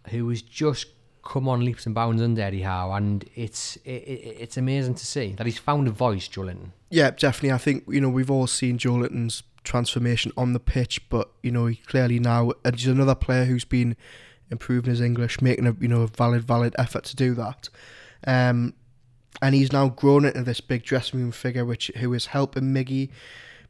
[0.10, 0.88] who has just
[1.24, 5.34] come on leaps and bounds under Eddie Howe, and it's it, it's amazing to see
[5.34, 6.72] that he's found a voice, Joelinton.
[6.90, 7.52] Yeah, definitely.
[7.52, 11.68] I think you know we've all seen Joelinton's transformation on the pitch, but you know
[11.68, 13.96] he clearly now and he's another player who's been
[14.50, 17.70] improving his English, making a you know a valid valid effort to do that.
[18.26, 18.74] Um,
[19.42, 23.10] and he's now grown into this big dressing room figure, which who is helping Miggy.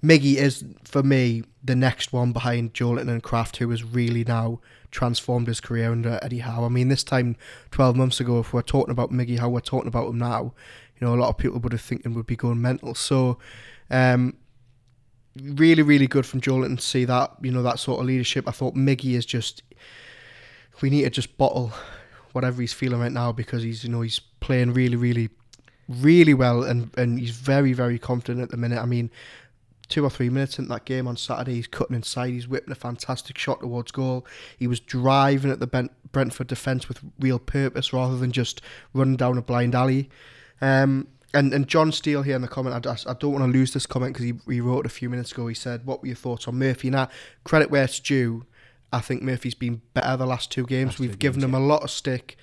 [0.03, 4.59] Miggy is for me the next one behind Joelinton and Krafth, who has really now
[4.89, 6.65] transformed his career under Eddie Howe.
[6.65, 7.35] I mean, this time
[7.69, 10.53] twelve months ago, if we're talking about Miggy, how we're talking about him now,
[10.99, 12.95] you know, a lot of people would have thinking would be going mental.
[12.95, 13.37] So,
[13.91, 14.35] um,
[15.35, 18.47] really, really good from Joelinton to see that, you know, that sort of leadership.
[18.47, 19.63] I thought Miggy is just,
[20.81, 21.71] we need to just bottle
[22.33, 25.29] whatever he's feeling right now because he's, you know, he's playing really, really,
[25.87, 28.79] really well and, and he's very, very confident at the minute.
[28.79, 29.09] I mean,
[29.89, 32.75] two or three minutes in that game on Saturday, he's cutting inside, he's whipping a
[32.75, 34.25] fantastic shot towards goal.
[34.57, 38.61] He was driving at the Brentford defence with real purpose rather than just
[38.93, 40.09] running down a blind alley.
[40.61, 43.73] Um, and and John Steele here in the comment, I, I don't want to lose
[43.73, 45.47] this comment because he, he wrote a few minutes ago.
[45.47, 47.09] He said, "What were your thoughts on Murphy?" Now,
[47.43, 48.45] credit where it's due.
[48.93, 50.91] I think Murphy's been better the last two games.
[50.91, 51.65] Last We've given games, him yeah.
[51.65, 52.37] a lot of stick.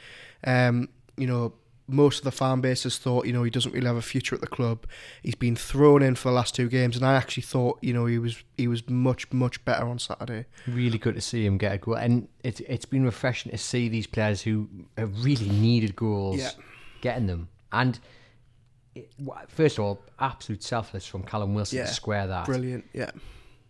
[0.44, 1.52] Um, you know,
[1.88, 4.34] most of the fan base has thought, you know, he doesn't really have a future
[4.34, 4.86] at the club.
[5.22, 8.06] He's been thrown in for the last two games, and I actually thought, you know,
[8.06, 10.44] he was he was much much better on Saturday.
[10.66, 13.88] Really good to see him get a goal, and it's it's been refreshing to see
[13.88, 16.50] these players who have really needed goals yeah.
[17.00, 17.48] getting them.
[17.72, 17.98] And
[19.48, 22.46] first of all, absolute selfless from Callum Wilson yeah, to square that.
[22.46, 23.10] Brilliant, yeah.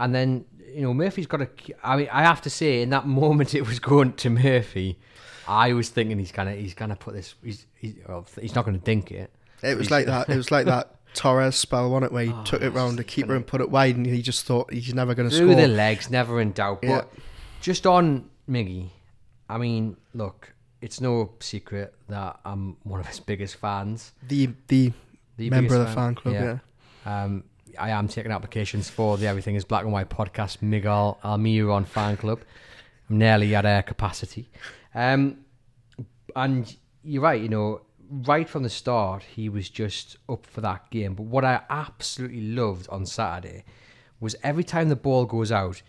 [0.01, 1.49] And then you know Murphy's got a.
[1.83, 4.99] I mean, I have to say, in that moment it was going to Murphy,
[5.47, 7.35] I was thinking he's gonna he's gonna put this.
[7.43, 7.97] He's he's,
[8.41, 9.33] he's not gonna dink it.
[9.63, 10.29] It was like that.
[10.29, 10.95] It was like that.
[11.15, 13.71] Torres spell, wasn't it, where he oh, took it round the keeper and put it
[13.71, 15.55] wide, and he just thought he's never going to score.
[15.55, 16.83] The legs, never in doubt.
[16.83, 17.23] But yeah.
[17.61, 18.91] just on Miggy,
[19.49, 24.13] I mean, look, it's no secret that I'm one of his biggest fans.
[24.29, 24.93] The the
[25.39, 26.35] the member of the fan, fan club.
[26.35, 26.59] Yeah.
[27.07, 27.25] yeah.
[27.25, 27.45] Um,
[27.79, 32.17] I am taking applications for the Everything Is Black and White podcast, Miguel Almiron fan
[32.17, 32.41] club.
[33.09, 34.51] I'm nearly at air capacity.
[34.95, 35.39] Um,
[36.37, 40.91] and you're right, you know, right from the start, he was just up for that
[40.91, 41.15] game.
[41.15, 43.65] But what I absolutely loved on Saturday
[44.21, 45.81] was every time the ball goes out,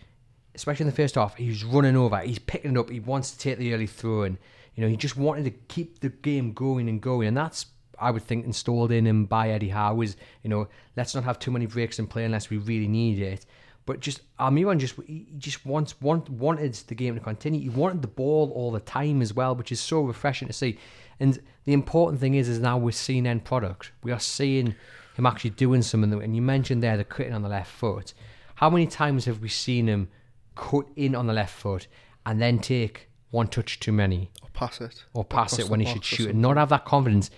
[0.54, 3.38] especially in the first half, he's running over, he's picking it up, he wants to
[3.38, 4.38] take the early throw in.
[4.74, 7.28] You know, he just wanted to keep the game going and going.
[7.28, 7.66] And that's
[8.00, 11.38] I would think installed in him by Eddie Howe is, you know, let's not have
[11.38, 13.46] too many breaks in play unless we really need it.
[13.86, 17.60] But just Almiron just he just wants want, wanted the game to continue.
[17.60, 20.78] He wanted the ball all the time as well, which is so refreshing to see.
[21.18, 23.92] And the important thing is, is now we're seeing end product.
[24.02, 24.74] We are seeing
[25.14, 26.22] him actually doing something.
[26.22, 28.14] And you mentioned there the cutting on the left foot.
[28.56, 30.08] How many times have we seen him
[30.54, 31.88] cut in on the left foot
[32.26, 35.86] and then take one touch too many, or pass it, or pass it when he
[35.86, 37.30] should shoot, and not have that confidence?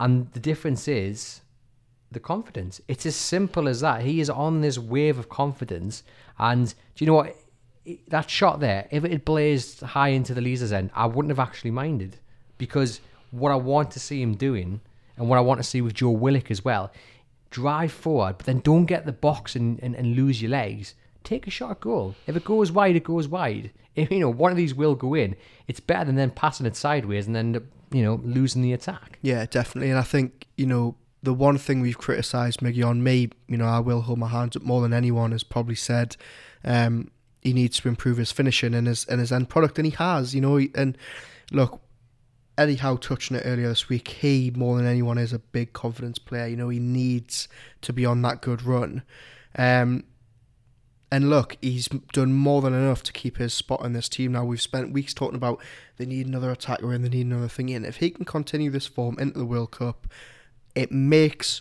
[0.00, 1.40] And the difference is
[2.10, 2.80] the confidence.
[2.88, 4.02] It's as simple as that.
[4.02, 6.02] He is on this wave of confidence.
[6.38, 7.36] And do you know what?
[8.08, 11.38] That shot there, if it had blazed high into the Leazes end, I wouldn't have
[11.38, 12.18] actually minded.
[12.56, 14.80] Because what I want to see him doing,
[15.16, 16.92] and what I want to see with Joe Willock as well,
[17.50, 20.94] drive forward, but then don't get the box and, and, and lose your legs.
[21.24, 22.14] Take a shot at goal.
[22.26, 23.70] If it goes wide, it goes wide.
[23.94, 25.36] If you know one of these will go in,
[25.68, 29.18] it's better than then passing it sideways and then you know, losing the attack.
[29.22, 29.90] Yeah, definitely.
[29.90, 33.66] And I think, you know, the one thing we've criticised Miggy on, me, you know,
[33.66, 36.16] I will hold my hands up more than anyone has probably said
[36.64, 39.92] um, he needs to improve his finishing and his and his end product, and he
[39.92, 40.58] has, you know.
[40.74, 40.98] And
[41.52, 41.80] look,
[42.58, 44.08] Eddie Howe touched on it earlier this week.
[44.08, 46.48] He more than anyone is a big confidence player.
[46.48, 47.48] You know, he needs
[47.82, 49.02] to be on that good run.
[49.56, 50.04] Um,
[51.10, 54.32] and look, he's done more than enough to keep his spot in this team.
[54.32, 55.60] Now we've spent weeks talking about
[55.96, 57.84] they need another attacker and they need another thing in.
[57.84, 60.08] If he can continue this form into the World Cup,
[60.74, 61.60] it makes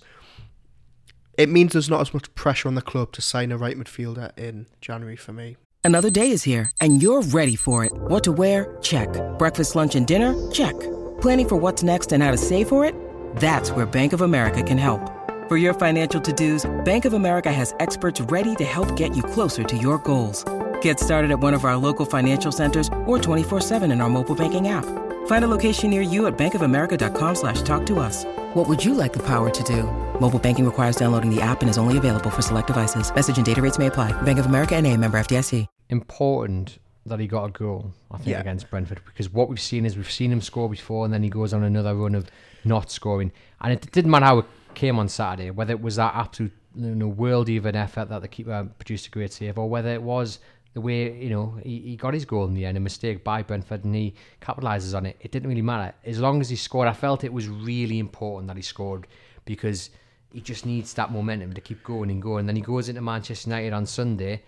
[1.37, 4.37] it means there's not as much pressure on the club to sign a right midfielder
[4.37, 5.57] in January for me.
[5.83, 7.91] Another day is here and you're ready for it.
[7.93, 8.77] What to wear?
[8.81, 9.09] Check.
[9.37, 10.33] Breakfast, lunch, and dinner?
[10.51, 10.79] Check.
[11.21, 12.95] Planning for what's next and how to save for it?
[13.35, 15.22] That's where Bank of America can help.
[15.49, 19.65] For your financial to-dos, Bank of America has experts ready to help get you closer
[19.65, 20.45] to your goals.
[20.81, 24.69] Get started at one of our local financial centers or 24-7 in our mobile banking
[24.69, 24.85] app.
[25.25, 28.23] Find a location near you at bankofamerica.com slash talk to us.
[28.53, 29.83] What would you like the power to do?
[30.21, 33.13] Mobile banking requires downloading the app and is only available for select devices.
[33.13, 34.13] Message and data rates may apply.
[34.21, 35.67] Bank of America and a member FDIC.
[35.89, 38.39] Important that he got a goal, I think, yeah.
[38.39, 41.29] against Brentford because what we've seen is we've seen him score before and then he
[41.29, 42.29] goes on another run of
[42.63, 43.33] not scoring.
[43.59, 46.95] And it didn't matter how it came on Saturday, whether it was that absolute you
[46.95, 50.01] know, world even effort that the keeper uh, produced a great save, or whether it
[50.01, 50.39] was
[50.73, 53.43] the way you know he, he got his goal in the end, a mistake by
[53.43, 55.17] Brentford, and he capitalises on it.
[55.21, 56.87] It didn't really matter as long as he scored.
[56.87, 59.07] I felt it was really important that he scored
[59.45, 59.89] because
[60.31, 62.41] he just needs that momentum to keep going and going.
[62.41, 64.41] And then he goes into Manchester United on Sunday,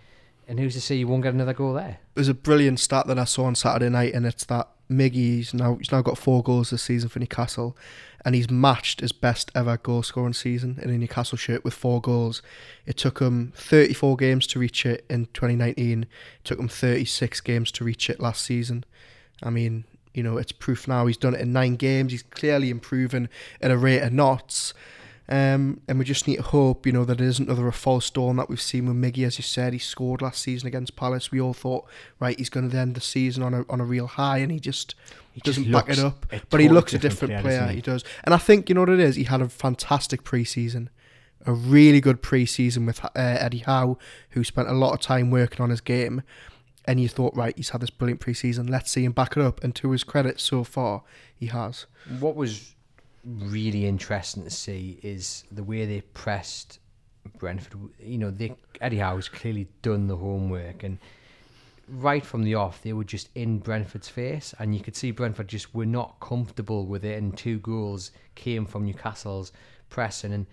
[0.48, 1.98] and who's to say he won't get another goal there?
[2.14, 5.52] It was a brilliant stat that I saw on Saturday night, and it's that Miggy's
[5.54, 7.76] now he's now got four goals this season for Newcastle,
[8.24, 12.00] and he's matched his best ever goal scoring season in a Newcastle shirt with four
[12.00, 12.42] goals.
[12.84, 16.02] It took him 34 games to reach it in 2019.
[16.02, 16.08] It
[16.44, 18.84] took him 36 games to reach it last season.
[19.42, 21.06] I mean, you know, it's proof now.
[21.06, 22.12] He's done it in nine games.
[22.12, 23.28] He's clearly improving
[23.60, 24.72] at a rate of knots.
[25.28, 28.36] Um, and we just need to hope, you know, that it isn't another false dawn
[28.36, 29.26] that we've seen with Miggy.
[29.26, 31.32] As you said, he scored last season against Palace.
[31.32, 31.84] We all thought,
[32.20, 34.60] right, he's going to end the season on a on a real high, and he
[34.60, 34.94] just
[35.32, 36.26] He doesn't just back it up.
[36.48, 37.58] But he looks a different player.
[37.58, 37.82] doesn't He he?
[37.82, 39.16] does, and I think you know what it is.
[39.16, 40.88] He had a fantastic preseason,
[41.44, 43.98] a really good preseason with uh, Eddie Howe,
[44.30, 46.22] who spent a lot of time working on his game.
[46.88, 48.70] And you thought, right, he's had this brilliant preseason.
[48.70, 49.60] Let's see him back it up.
[49.64, 51.02] And to his credit, so far,
[51.34, 51.86] he has.
[52.20, 52.75] What was
[53.26, 56.78] really interesting to see is the way they pressed
[57.38, 57.74] Brentford.
[57.98, 60.98] You know, they Eddie Howe's clearly done the homework, and
[61.88, 65.48] right from the off, they were just in Brentford's face, and you could see Brentford
[65.48, 67.18] just were not comfortable with it.
[67.18, 69.52] And two goals came from Newcastle's
[69.90, 70.46] pressing, and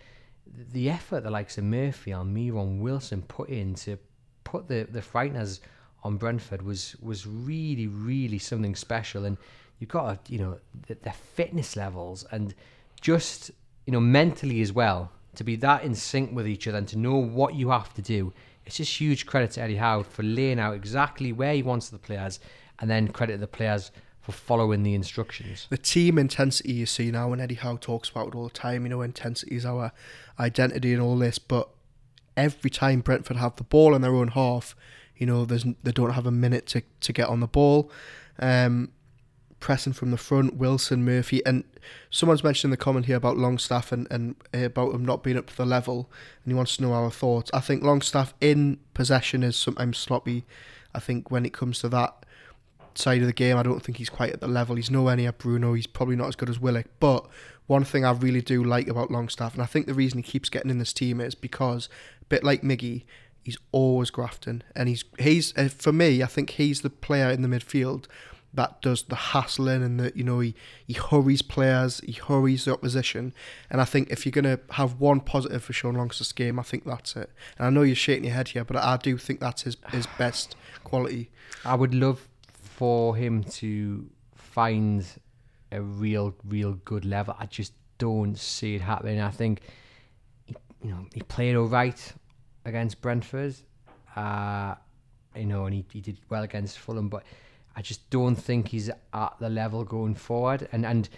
[0.72, 3.98] the effort the likes of Murphy and Miron Wilson put in to
[4.44, 5.60] put the the frighteners
[6.04, 9.38] on Brentford was was really really something special and
[9.80, 10.58] you've got to, you know
[10.88, 12.54] the, fitness levels and
[13.02, 13.52] just
[13.86, 16.98] you know mentally as well to be that in sync with each other and to
[16.98, 18.34] know what you have to do
[18.66, 21.98] it's just huge credit to Eddie Howe for laying out exactly where he wants the
[21.98, 22.40] players
[22.80, 27.34] and then credit the players for following the instructions the team intensity you see now,
[27.34, 28.84] and Eddie Howe talks about it all the time.
[28.84, 29.92] You know, intensity is our
[30.40, 31.40] identity and all this.
[31.40, 31.68] But
[32.38, 34.76] every time Brentford have the ball in their own half,
[35.18, 37.92] you know, there's they don't have a minute to, to get on the ball.
[38.40, 38.92] Um,
[39.64, 41.64] pressing from the front, Wilson, Murphy, and
[42.10, 45.48] someone's mentioned in the comment here about Longstaff and, and about him not being up
[45.48, 46.12] to the level,
[46.44, 47.50] and he wants to know our thoughts.
[47.54, 50.44] I think Longstaff in possession is sometimes sloppy.
[50.94, 52.26] I think when it comes to that
[52.94, 54.76] side of the game, I don't think he's quite at the level.
[54.76, 55.76] He's nowhere near Bruno.
[55.76, 56.88] He's probably not as good as Willock.
[57.00, 57.26] But
[57.66, 60.50] one thing I really do like about Longstaff, and I think the reason he keeps
[60.50, 61.88] getting in this team is because,
[62.22, 63.04] a bit like Miggy,
[63.44, 67.44] he's always grafting, and he's he's uh, for me, I think he's the player in
[67.44, 68.08] the midfield
[68.54, 70.54] that does the hassling and that you know he,
[70.86, 73.34] he hurries players, he hurries the opposition,
[73.70, 76.86] and I think if you're gonna have one positive for Sean Longstaff's game, I think
[76.86, 77.32] that's it.
[77.58, 80.08] And I know you're shaking your head here, but I do think that's his his
[80.18, 81.30] best quality.
[81.66, 85.06] I would love for him to find
[85.72, 87.36] a real, real good level.
[87.40, 89.20] I just don't see it happening.
[89.20, 89.62] I think,
[90.46, 92.14] he, you know, he played all right
[92.66, 93.56] against Brentford,
[94.16, 94.76] uh,
[95.36, 97.24] you know, and he, he did well against Fulham, but
[97.76, 100.68] I just don't think he's at the level going forward.
[100.72, 101.10] And and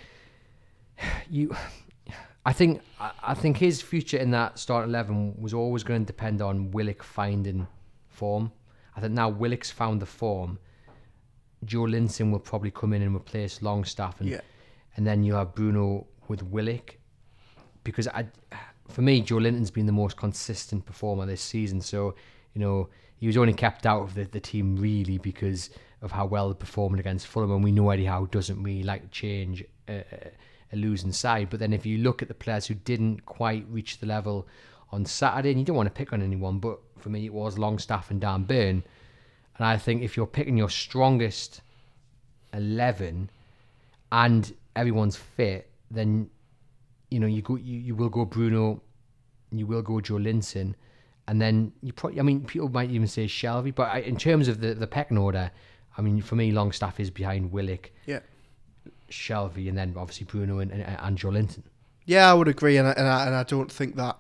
[1.30, 1.56] you,
[2.46, 6.42] I think I think his future in that start eleven was always going to depend
[6.42, 7.68] on Willock finding
[8.08, 8.52] form.
[8.96, 10.60] I think now Willock's found the form.
[11.66, 14.42] Joelinton will probably come in and replace Longstaff, and Yeah.
[14.96, 16.98] and then you have Bruno with Willock,
[17.84, 18.28] because I,
[18.88, 21.82] for me, Joelinton's been the most consistent performer this season.
[21.82, 22.16] So
[22.54, 25.70] you know he was only kept out of the, the team really because
[26.06, 29.02] of how well he performed against Fulham, and we know Eddie Howe doesn't really like
[29.02, 30.32] to change a, a,
[30.72, 31.50] a losing side.
[31.50, 34.48] But then if you look at the players who didn't quite reach the level
[34.92, 37.58] on Saturday, and you don't want to pick on anyone, but for me it was
[37.58, 38.84] Longstaff and Dan Burn.
[39.58, 41.62] And I think if you're picking your strongest
[42.54, 43.30] 11
[44.12, 46.30] and everyone's fit, then
[47.10, 48.82] you know you go you, you will go Bruno,
[49.52, 50.76] you will go Joelinton,
[51.28, 54.48] and then you probably I mean people might even say Shelvey, but I, in terms
[54.48, 55.52] of the the pecking order,
[55.98, 58.20] I mean for me Longstaff is behind Willock, Yeah.
[59.10, 61.64] Shelvey, and then obviously Bruno and, and, and Joelinton.
[62.06, 64.20] Yeah, I would agree, and I, and I and I don't think that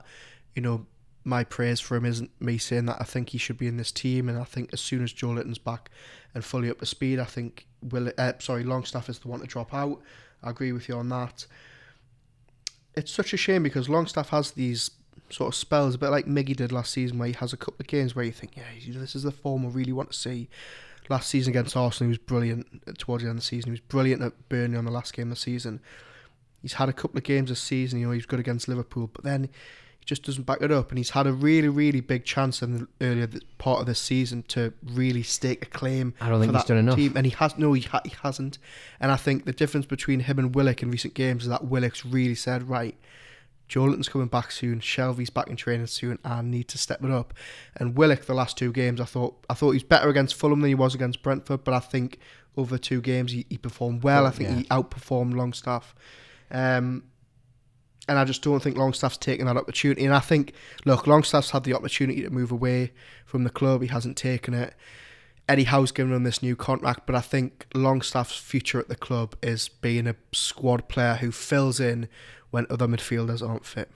[0.55, 0.85] you know
[1.23, 3.91] my praise for him isn't me saying that I think he should be in this
[3.91, 5.89] team, and I think as soon as Joelinton's back
[6.33, 9.47] and fully up to speed, I think will uh, sorry Longstaff is the one to
[9.47, 10.01] drop out.
[10.43, 11.45] I agree with you on that.
[12.95, 14.91] It's such a shame because Longstaff has these
[15.29, 17.77] sort of spells, a bit like Miggy did last season, where he has a couple
[17.79, 18.63] of games where you think, yeah,
[18.99, 20.47] this is the form I really want to see.
[21.09, 23.69] Last season against Arsenal, he was brilliant towards the end of the season.
[23.69, 25.79] He was brilliant at Burnley on the last game of the season.
[26.61, 29.23] He's had a couple of games this season, you know, he's good against Liverpool, but
[29.23, 29.43] then
[29.99, 30.89] he just doesn't back it up.
[30.89, 34.43] And he's had a really, really big chance in the earlier part of this season
[34.47, 36.15] to really stake a claim.
[36.19, 36.95] I don't think he's done enough.
[36.95, 37.13] Team.
[37.15, 38.57] And he has no, he, ha- he hasn't.
[38.99, 42.03] And I think the difference between him and Willock in recent games is that Willock's
[42.03, 42.97] really said, right,
[43.70, 44.80] Joelinton's coming back soon.
[44.80, 46.20] Shelvey's back in training soon.
[46.24, 47.34] I need to step it up.
[47.76, 50.61] And Willock, the last two games, I thought I thought he was better against Fulham
[50.61, 51.63] than he was against Brentford.
[51.63, 52.20] But I think
[52.57, 54.26] over two games he, he performed well.
[54.26, 54.55] I think Yeah.
[54.57, 55.95] he outperformed Longstaff.
[56.51, 57.03] Um,
[58.07, 60.05] and I just don't think Longstaff's taken that opportunity.
[60.05, 60.53] And I think,
[60.86, 62.91] look, Longstaff's had the opportunity to move away
[63.26, 63.82] from the club.
[63.82, 64.76] He hasn't taken it.
[65.47, 69.35] Eddie Howe's given him this new contract, but I think Longstaff's future at the club
[69.43, 72.07] is being a squad player who fills in
[72.49, 73.91] when other midfielders aren't fit.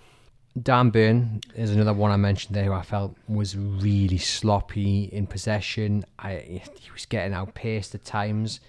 [0.61, 5.27] Dan Burn is another one I mentioned there who I felt was really sloppy in
[5.27, 6.03] possession.
[6.17, 8.59] I he was getting outpaced at times.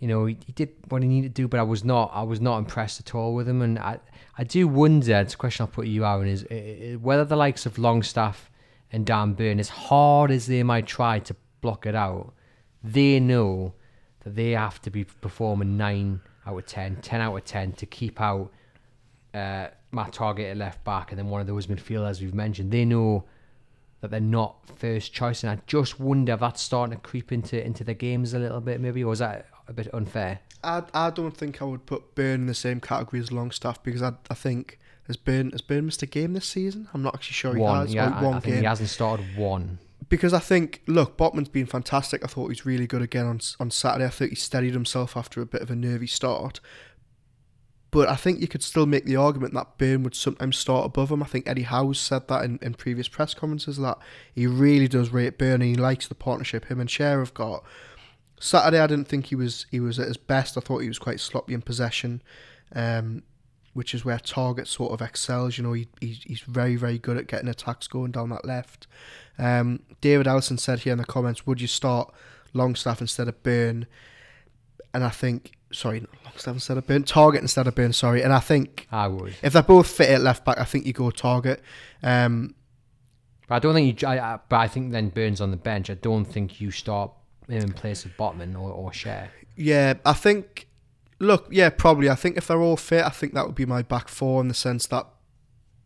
[0.00, 2.22] You know, he, he did what he needed to do, but I was not I
[2.22, 3.62] was not impressed at all with him.
[3.62, 3.98] And I
[4.36, 5.16] I do wonder.
[5.16, 8.50] It's a question I'll put to you, Aaron, is whether the likes of Longstaff
[8.92, 12.32] and Dan Burn, as hard as they might try to block it out,
[12.82, 13.74] they know
[14.20, 17.86] that they have to be performing nine out of 10, 10 out of ten to
[17.86, 18.50] keep out.
[19.34, 22.84] Uh, Matt Targett at left back and then one of those midfielders we've mentioned, they
[22.84, 23.24] know
[24.00, 25.42] that they're not first choice.
[25.42, 28.60] And I just wonder if that's starting to creep into into the games a little
[28.60, 30.40] bit, maybe, or is that a bit unfair?
[30.62, 34.02] I I don't think I would put Burn in the same category as Longstaff because
[34.02, 36.88] I I think has Burn has Burn missed a game this season.
[36.94, 37.94] I'm not actually sure he one, has.
[37.94, 39.78] yeah, Oh, one I, I think game he hasn't started one.
[40.08, 42.24] Because I think look, Botman's been fantastic.
[42.24, 44.06] I thought he's really good again on on Saturday.
[44.06, 46.60] I thought he steadied himself after a bit of a nervy start.
[47.90, 51.10] But I think you could still make the argument that Burn would sometimes start above
[51.10, 51.22] him.
[51.22, 53.98] I think Eddie Howe's said that in, in previous press conferences that
[54.34, 57.64] he really does rate Burn and he likes the partnership him and Schär have got.
[58.40, 60.56] Saturday, I didn't think he was he was at his best.
[60.56, 62.22] I thought he was quite sloppy in possession,
[62.74, 63.22] um,
[63.78, 65.56] which is where Targett sort of excels.
[65.56, 68.88] You know, he, he he's very very good at getting attacks going down that left.
[69.38, 72.12] Um, David Allison said here in the comments, "Would you start
[72.52, 73.86] Longstaff instead of Burn?"
[74.92, 77.92] And I think, sorry, Longstaff instead of Burn, Targett instead of Burn.
[77.92, 79.34] Sorry, and I think I would.
[79.42, 81.60] if they're both fit at left back, I think you go Targett.
[82.02, 82.54] Um,
[83.46, 84.08] But I don't think you.
[84.08, 85.88] I, I, but I think then Burns on the bench.
[85.88, 87.12] I don't think you start
[87.48, 89.28] him in place of Botman or, or Schär.
[89.56, 90.67] Yeah, I think.
[91.20, 92.08] Look, yeah, probably.
[92.08, 94.48] I think if they're all fit, I think that would be my back four in
[94.48, 95.06] the sense that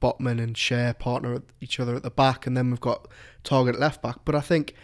[0.00, 3.08] Botman and Schär partner at each other at the back, and then we've got
[3.44, 4.18] Targett left back.
[4.24, 4.74] But I think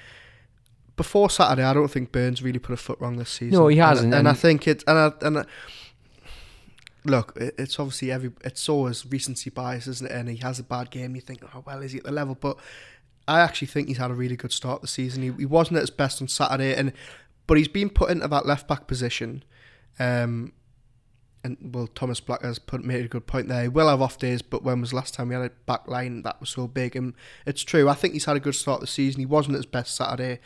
[0.96, 3.58] before Saturday, I don't think Burns really put a foot wrong this season.
[3.58, 4.84] No, he hasn't, and, I think it.
[4.86, 5.44] And I, and I,
[7.04, 8.32] look, it's obviously every.
[8.44, 10.14] It's always recency bias, isn't it?
[10.14, 11.14] And he has a bad game.
[11.14, 12.34] You think, oh well, is he at the level?
[12.34, 12.56] But
[13.26, 15.22] I actually think he's had a really good start this season.
[15.22, 16.92] He, he wasn't at his best on Saturday, and
[17.46, 19.44] but he's been put into that left back position.
[19.98, 20.52] Um,
[21.44, 23.62] and well, Thomas Black has put made a good point there.
[23.62, 25.86] He will have off days, but when was the last time we had a back
[25.86, 26.96] line that was so big?
[26.96, 27.14] And
[27.46, 27.88] it's true.
[27.88, 29.20] I think he's had a good start this season.
[29.20, 30.40] He wasn't at his best Saturday,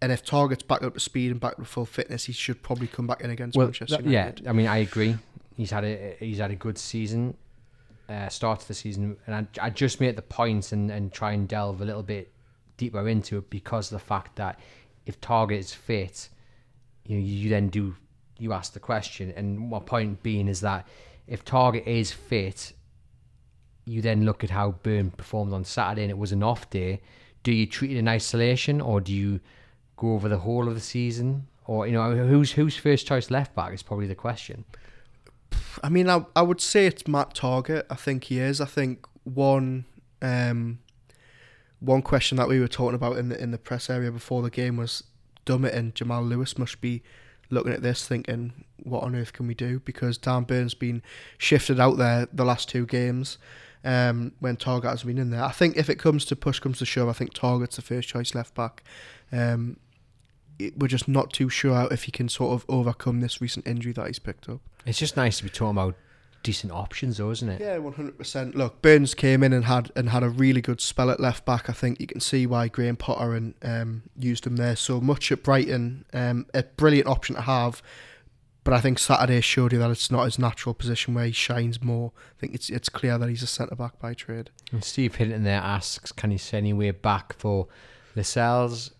[0.00, 2.86] and if Targett's back up to speed and back to full fitness, he should probably
[2.86, 5.16] come back in against Well, Manchester that- yeah, I mean, I agree.
[5.56, 7.36] He's had a he's had a good season,
[8.08, 11.32] uh, start to the season, and I, I just make the point and, and try
[11.32, 12.30] and delve a little bit
[12.76, 14.60] deeper into it because of the fact that
[15.06, 16.28] if Targett is fit,
[17.06, 17.96] you know, you then do
[18.38, 20.86] you ask the question, and my point being is that
[21.26, 22.72] if Targett is fit,
[23.84, 27.00] you then look at how Burn performed on Saturday and it was an off day.
[27.42, 29.40] Do you treat it in isolation or do you
[29.96, 31.46] go over the whole of the season?
[31.64, 34.64] Or you know, who's who's first choice left back is probably the question.
[35.82, 37.84] I mean, I, I would say it's Matt Targett.
[37.90, 38.60] I think he is.
[38.60, 39.84] I think one
[40.22, 40.78] um,
[41.80, 44.50] one question that we were talking about in the in the press area before the
[44.50, 45.04] game was
[45.44, 47.02] Dummett and Jamal Lewis must be
[47.50, 49.80] looking at this thinking, what on earth can we do?
[49.80, 51.02] Because Dan Burns been
[51.38, 53.38] shifted out there the last two games
[53.84, 55.44] um, when Targett has been in there.
[55.44, 58.08] I think if it comes to push comes to shove, I think Targett's the first
[58.08, 58.82] choice left back.
[59.32, 59.78] Um,
[60.58, 63.92] it, we're just not too sure if he can sort of overcome this recent injury
[63.92, 64.60] that he's picked up.
[64.84, 65.94] It's just nice to be talking about
[66.46, 67.60] decent options, though, isn't it?
[67.60, 68.54] Yeah, one hundred percent.
[68.54, 71.68] Look, Burns came in and had and had a really good spell at left back.
[71.68, 75.32] I think you can see why Graham Potter and um, used him there so much
[75.32, 76.04] at Brighton.
[76.12, 77.82] Um, a brilliant option to have,
[78.62, 81.82] but I think Saturday showed you that it's not his natural position where he shines
[81.82, 82.12] more.
[82.16, 84.50] I think it's it's clear that he's a centre back by trade.
[84.70, 87.66] And Steve Hinton there asks, can he send any way back for
[88.14, 88.92] Lascelles?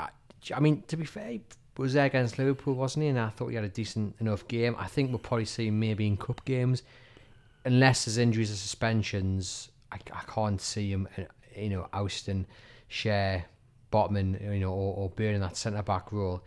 [0.00, 0.08] I,
[0.54, 1.38] I mean, to be fair,
[1.76, 3.08] he was there against Liverpool, wasn't he?
[3.08, 4.76] And I thought he had a decent enough game.
[4.78, 6.82] I think we'll probably see him maybe in cup games,
[7.64, 9.70] unless there's injuries or suspensions.
[9.90, 11.22] I, I can't see him, uh,
[11.56, 12.46] you know, ousting
[12.90, 13.44] Schär,
[13.92, 16.42] Botman, you know, or, or that centre back role.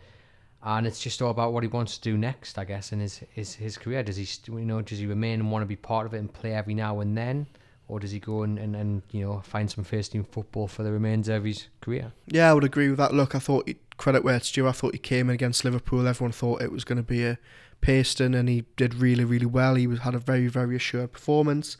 [0.62, 3.20] And it's just all about what he wants to do next, I guess, in his
[3.30, 4.02] his, his career.
[4.02, 6.32] Does he, you know, does he remain and want to be part of it and
[6.32, 7.46] play every now and then,
[7.88, 10.82] or does he go and, and, and you know find some first team football for
[10.82, 12.12] the remainder of his career?
[12.26, 13.14] Yeah, I would agree with that.
[13.14, 14.68] Look, I thought he, credit where it's due.
[14.68, 16.06] I thought he came in against Liverpool.
[16.06, 17.38] Everyone thought it was going to be a
[17.80, 19.74] Paston, and he did really, really well.
[19.74, 21.76] He was had a very, very assured performance.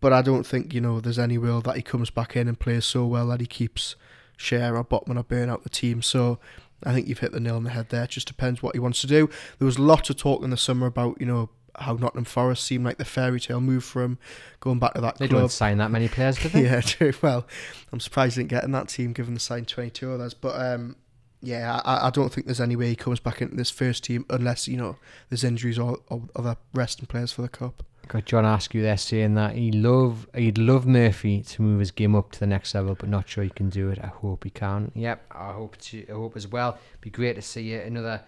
[0.00, 2.58] But I don't think you know there's any will that he comes back in and
[2.58, 3.96] plays so well that he keeps
[4.38, 6.02] Schär or Botman or burn out the team.
[6.02, 6.38] So
[6.84, 8.04] I think you've hit the nail on the head there.
[8.04, 9.28] It just depends what he wants to do.
[9.58, 12.84] There was lots of talk in the summer about you know how Nottingham Forest seemed
[12.84, 14.18] like the fairy tale move for him,
[14.60, 15.42] going back to that They club.
[15.42, 16.62] don't sign that many players, do they?
[16.64, 17.12] Yeah, true.
[17.22, 17.46] Well,
[17.92, 20.34] I'm surprised he didn't get in that team given the signed 22 others.
[20.34, 20.96] But um,
[21.42, 24.24] yeah, I, I don't think there's any way he comes back into this first team
[24.30, 24.96] unless you know
[25.28, 27.82] there's injuries or, or other resting players for the cup.
[28.08, 32.14] Got John Askew there saying that he love he'd love Murphy to move his game
[32.14, 33.98] up to the next level, but not sure he can do it.
[34.00, 34.92] I hope he can.
[34.94, 36.06] Yep, I hope to.
[36.08, 36.78] I hope as well.
[37.00, 38.22] Be great to see another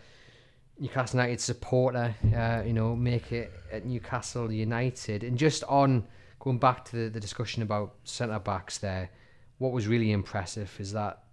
[0.79, 5.25] Newcastle United supporter, uh, you know, make it at Newcastle United.
[5.25, 6.07] And just on
[6.39, 9.11] going back to the, the discussion about centre backs there,
[9.59, 11.25] what was really impressive is that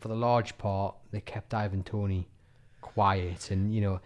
[0.00, 2.28] for the large part they kept Ivan Toney
[2.80, 4.00] quiet, and you know,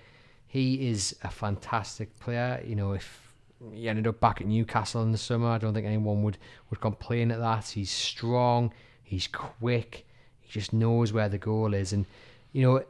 [0.47, 2.63] he is a fantastic player.
[2.65, 3.35] You know, if
[3.73, 6.39] he ended up back at Newcastle in the summer, I don't think anyone would
[6.71, 7.69] would complain at that.
[7.69, 8.73] He's strong,
[9.03, 10.07] he's quick,
[10.41, 12.07] he just knows where the goal is, and
[12.53, 12.83] you know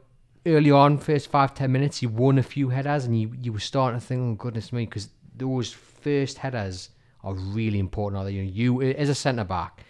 [0.45, 3.59] early on, first five ten minutes, he won a few headers, and you you were
[3.59, 6.89] starting to think, oh goodness me, because those first headers
[7.23, 8.21] are really important.
[8.21, 8.29] Are?
[8.29, 9.83] You, know, you as a centre back,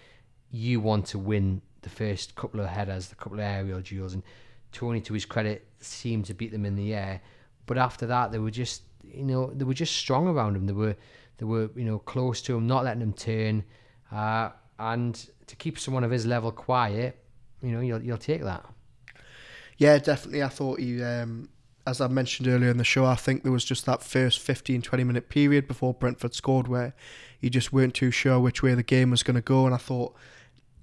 [0.51, 4.23] you want to win the first couple of headers, the couple of aerial duels, and
[4.71, 7.21] Toney, to his credit, seemed to beat them in the air.
[7.65, 10.65] But after that, they were just you know they were just strong around him.
[10.67, 10.95] They were
[11.37, 13.63] they were you know close to him, not letting him turn,
[14.11, 14.49] uh,
[14.79, 15.15] and
[15.47, 17.17] to keep someone of his level quiet,
[17.61, 18.65] you know you'll you'll take that.
[19.81, 20.43] Yeah, definitely.
[20.43, 21.49] I thought he, um,
[21.87, 24.83] as I mentioned earlier in the show, I think there was just that first 15,
[24.83, 26.93] 20 minute period before Brentford scored where
[27.39, 29.65] you just weren't too sure which way the game was going to go.
[29.65, 30.13] And I thought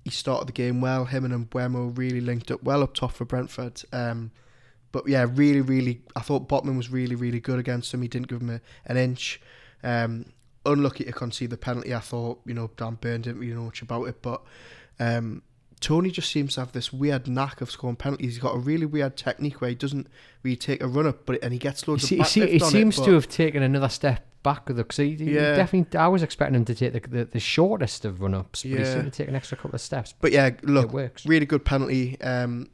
[0.03, 1.05] he started the game well.
[1.05, 3.81] Him and Mbeumo really linked up well up top for Brentford.
[3.93, 4.33] Um,
[4.91, 8.03] but yeah, really, really, I thought Botman was really, really good against him.
[8.03, 9.41] He didn't give him a, an inch.
[9.85, 10.33] Um,
[10.67, 11.95] unlucky to concede the penalty.
[11.95, 14.43] I thought, you know, Dan Burn didn't really know much about it, but
[14.99, 15.43] um,
[15.79, 18.35] Toney just seems to have this weird knack of scoring penalties.
[18.35, 20.09] He's got a really weird technique where he doesn't
[20.43, 22.99] really take a run up, but and he gets loads see, of see, He seems
[22.99, 25.57] it, to have taken another step back it because he, yeah.
[25.57, 25.99] definitely.
[25.99, 28.79] I was expecting him to take the, the, the shortest of run ups, but yeah.
[28.79, 30.15] he seemed to take an extra couple of steps.
[30.21, 30.93] But yeah, look,
[31.25, 32.21] really good penalty.
[32.21, 32.69] Um,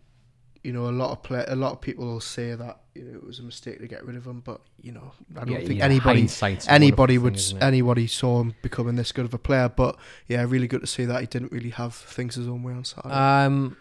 [0.64, 3.18] you know, a lot of play, a lot of people will say that you know,
[3.18, 5.66] it was a mistake to get rid of him, but you know, I don't yeah,
[5.66, 6.28] think yeah, anybody
[6.68, 9.68] anybody would thing, anybody saw him becoming this good of a player.
[9.68, 9.96] But
[10.26, 12.84] yeah, really good to see that he didn't really have things his own way on
[12.84, 13.14] Saturday.
[13.14, 13.76] Um,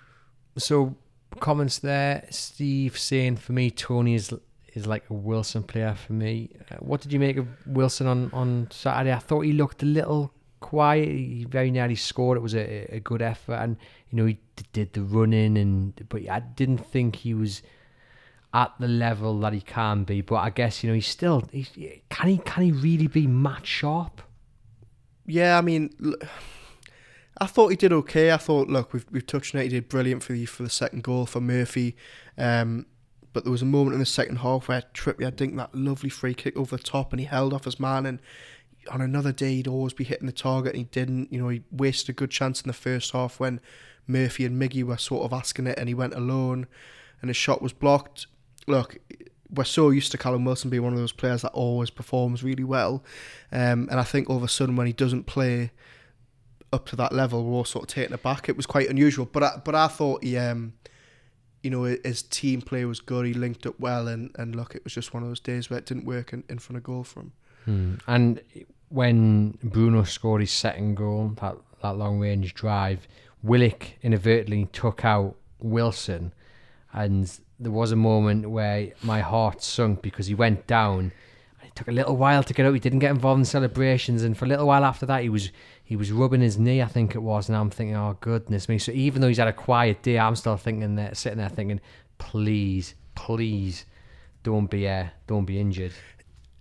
[0.58, 0.96] so
[1.40, 4.34] comments there, Steve saying for me, Toney is
[4.74, 6.50] is like a Wilson player for me.
[6.70, 9.14] Uh, what did you make of Wilson on on Saturday?
[9.14, 11.08] I thought he looked a little quiet.
[11.08, 12.38] He very nearly scored.
[12.38, 13.78] It was a, a good effort, and
[14.14, 14.38] you know he
[14.74, 17.64] did the running, and but I didn't think he was
[18.54, 20.22] at the level that he can be.
[20.22, 21.44] But I guess you know he's still.
[21.52, 21.72] He's,
[22.10, 24.22] can he can he really be match sharp?
[25.26, 25.94] Yeah, I mean.
[27.40, 28.32] I thought he did okay.
[28.32, 29.64] I thought, look, we've we've touched on it.
[29.64, 31.98] He did brilliant for the for the second goal for Murphy.
[32.38, 32.86] Um,
[33.34, 36.10] but there was a moment in the second half where Trippier, I think that lovely
[36.10, 38.06] free kick over the top, and he held off his man.
[38.06, 38.22] And
[38.92, 41.34] on another day, he'd always be hitting the target, and he didn't.
[41.34, 43.60] You know, he wasted a good chance in the first half when
[44.08, 46.68] Murphy and Miggy were sort of asking it, and he went alone,
[47.22, 48.28] and his shot was blocked.
[48.68, 48.98] Look,
[49.50, 52.64] we're so used to Callum Wilson being one of those players that always performs really
[52.64, 53.04] well,
[53.52, 55.72] um, and I think all of a sudden when he doesn't play
[56.72, 58.50] up to that level, we're all sort of taken aback.
[58.50, 60.74] It was quite unusual, but I, but I thought he, um,
[61.62, 63.26] you know, his team play was good.
[63.28, 65.78] He linked up well, and, and look, it was just one of those days where
[65.78, 67.32] it didn't work in, in front of goal for him.
[67.66, 67.96] Hmm.
[68.08, 68.42] And
[68.90, 73.08] when Bruno scored his second goal, that that long range drive,
[73.44, 76.34] Willock inadvertently took out Wilson,
[76.94, 81.12] and there was a moment where my heart sunk because he went down.
[81.60, 82.74] And It took a little while to get up.
[82.74, 85.52] He didn't get involved in celebrations, and for a little while after that, he was
[85.84, 88.78] he was rubbing his knee, I think it was, and I'm thinking, oh goodness me.
[88.80, 91.82] So even though he's had a quiet day, I'm still thinking that sitting there thinking,
[92.18, 93.86] please, please,
[94.44, 95.94] don't be uh, don't be injured.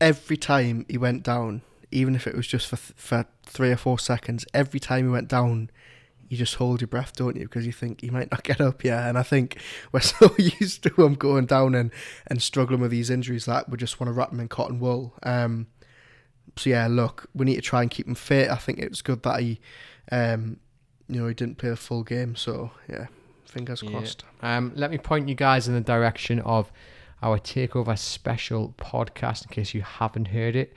[0.00, 1.62] Every time he went down,
[1.92, 5.10] even if it was just for th- for three or four seconds, every time he
[5.12, 5.70] went down,
[6.32, 7.42] you just hold your breath, don't you?
[7.42, 9.06] Because you think you might not get up, yeah.
[9.06, 9.58] And I think
[9.92, 11.92] we're so used to him going down and,
[12.26, 15.12] and struggling with these injuries that we just want to wrap them in cotton wool.
[15.24, 15.66] Um,
[16.56, 18.48] so yeah, look, we need to try and keep him fit.
[18.48, 19.60] I think it was good that he,
[20.10, 20.56] um,
[21.06, 22.34] you know, he didn't play the full game.
[22.34, 23.08] So yeah,
[23.44, 24.24] fingers crossed.
[24.40, 26.72] Um, let me point you guys in the direction of
[27.22, 30.72] our takeover special podcast in case you haven't heard it.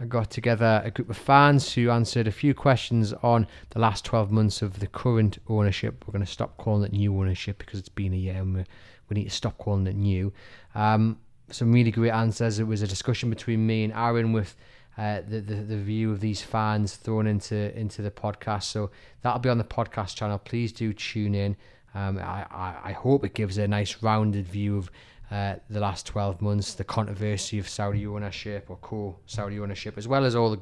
[0.00, 4.04] I got together a group of fans who answered a few questions on the last
[4.04, 6.04] 12 months of the current ownership.
[6.06, 8.64] We're going to stop calling it new ownership because it's been a year and we,
[9.08, 10.32] we need to stop calling it new.
[10.74, 11.18] Um,
[11.50, 12.58] some really great answers.
[12.58, 14.56] It was a discussion between me and Aaron with
[14.96, 18.64] uh, the, the the view of these fans thrown into into the podcast.
[18.64, 18.90] So
[19.22, 20.38] that'll be on the podcast channel.
[20.38, 21.56] Please do tune in.
[21.94, 24.90] Um, I, I, I hope it gives a nice rounded view of
[25.30, 30.24] uh, the last 12 months, the controversy of Saudi ownership or co-Saudi ownership, as well
[30.24, 30.60] as all the,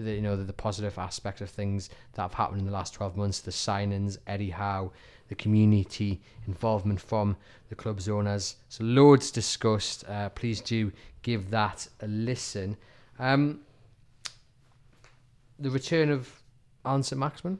[0.00, 2.94] the you know the, the positive aspects of things that have happened in the last
[2.94, 4.92] 12 months, the signings, Eddie Howe,
[5.28, 7.36] the community involvement from
[7.70, 8.56] the club's owners.
[8.68, 10.06] So loads discussed.
[10.08, 10.92] Uh, please do
[11.22, 12.76] give that a listen.
[13.18, 13.60] Um,
[15.58, 16.42] the return of
[16.84, 17.58] Allan Saint-Maximin.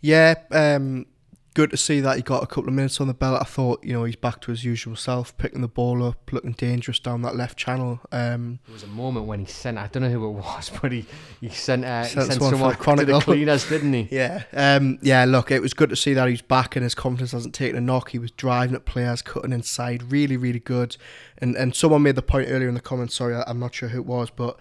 [0.00, 1.06] Yeah, um,
[1.54, 3.40] good to see that he got a couple of minutes on the belt.
[3.40, 6.52] I thought, you know, he's back to his usual self, picking the ball up, looking
[6.52, 8.00] dangerous down that left channel.
[8.10, 10.92] Um, there was a moment when he sent, I don't know who it was, but
[10.92, 11.04] he,
[11.40, 14.08] he sent, uh, Sent he sent someone for the to the cleaners, didn't he?
[14.10, 15.24] yeah, um, yeah.
[15.24, 17.80] Look, it was good to see that he's back and his confidence hasn't taken a
[17.80, 18.10] knock.
[18.10, 20.96] He was driving at players, cutting inside, really, really good.
[21.38, 23.14] And and someone made the point earlier in the comments.
[23.14, 24.58] Sorry, I'm not sure who it was, but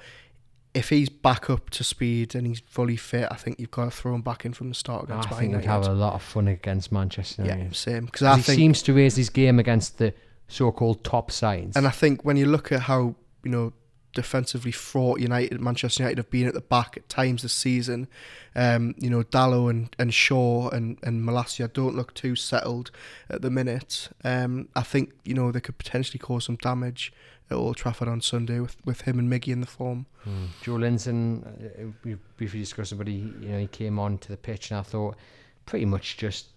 [0.73, 3.91] if he's back up to speed and he's fully fit, I think you've got to
[3.91, 5.31] throw him back in from the start against.
[5.31, 7.63] I think we'd have a lot of fun against Manchester United.
[7.63, 8.05] Yeah, same.
[8.05, 10.13] Because 'Cause I he think seems to raise his game against the
[10.47, 11.75] so-called top sides.
[11.75, 13.73] And I think when you look at how you know
[14.13, 18.07] defensively fraught United, Manchester United have been at the back at times this season,
[18.55, 22.91] um, you know Dalot and, and Shaw and and Malacia don't look too settled
[23.29, 24.09] at the minute.
[24.23, 27.11] Um, I think you know they could potentially cause some damage
[27.51, 30.05] at Old Trafford on Sunday with, with him and Miggy in the form.
[30.27, 30.47] Mm.
[30.61, 34.29] Joe Linton, uh, we briefly discussed it, but he, you know, he came on to
[34.29, 35.15] the pitch, and I thought
[35.65, 36.47] pretty much just,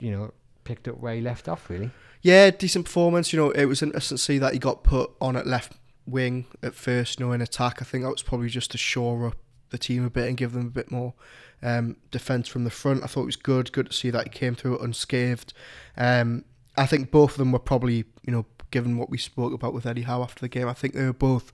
[0.00, 0.32] you know,
[0.64, 1.68] picked up where he left off.
[1.68, 1.90] Really,
[2.22, 3.32] Yeah, decent performance.
[3.32, 5.74] You know, it was interesting to see that he got put on at left
[6.06, 7.80] wing at first, you know, in attack.
[7.80, 9.36] I think that was probably just to shore up
[9.70, 11.14] the team a bit and give them a bit more
[11.62, 13.02] um, defence from the front.
[13.02, 13.72] I thought it was good.
[13.72, 15.52] Good to see that he came through unscathed.
[15.96, 16.44] Um,
[16.76, 19.86] I think both of them were probably, you know, given what we spoke about with
[19.86, 21.52] Eddie Howe after the game, I think they were both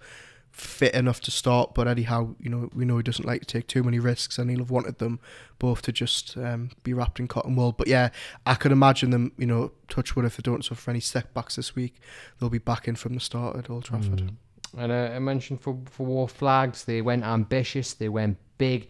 [0.51, 1.75] fit enough to start.
[1.75, 4.39] But Eddie Howe, you know, we know he doesn't like to take too many risks,
[4.39, 5.21] and he'll have wanted them
[5.59, 7.73] both to just um, be wrapped in cotton wool.
[7.73, 8.09] But yeah,
[8.47, 11.77] I could imagine them, you know, touch wood if they don't suffer any setbacks this
[11.77, 11.97] week,
[12.39, 14.23] they'll be back in from the start at Old Trafford.
[14.23, 14.37] Mm.
[14.79, 18.89] And uh, I mentioned for for Wor Flags, they went ambitious, they went big,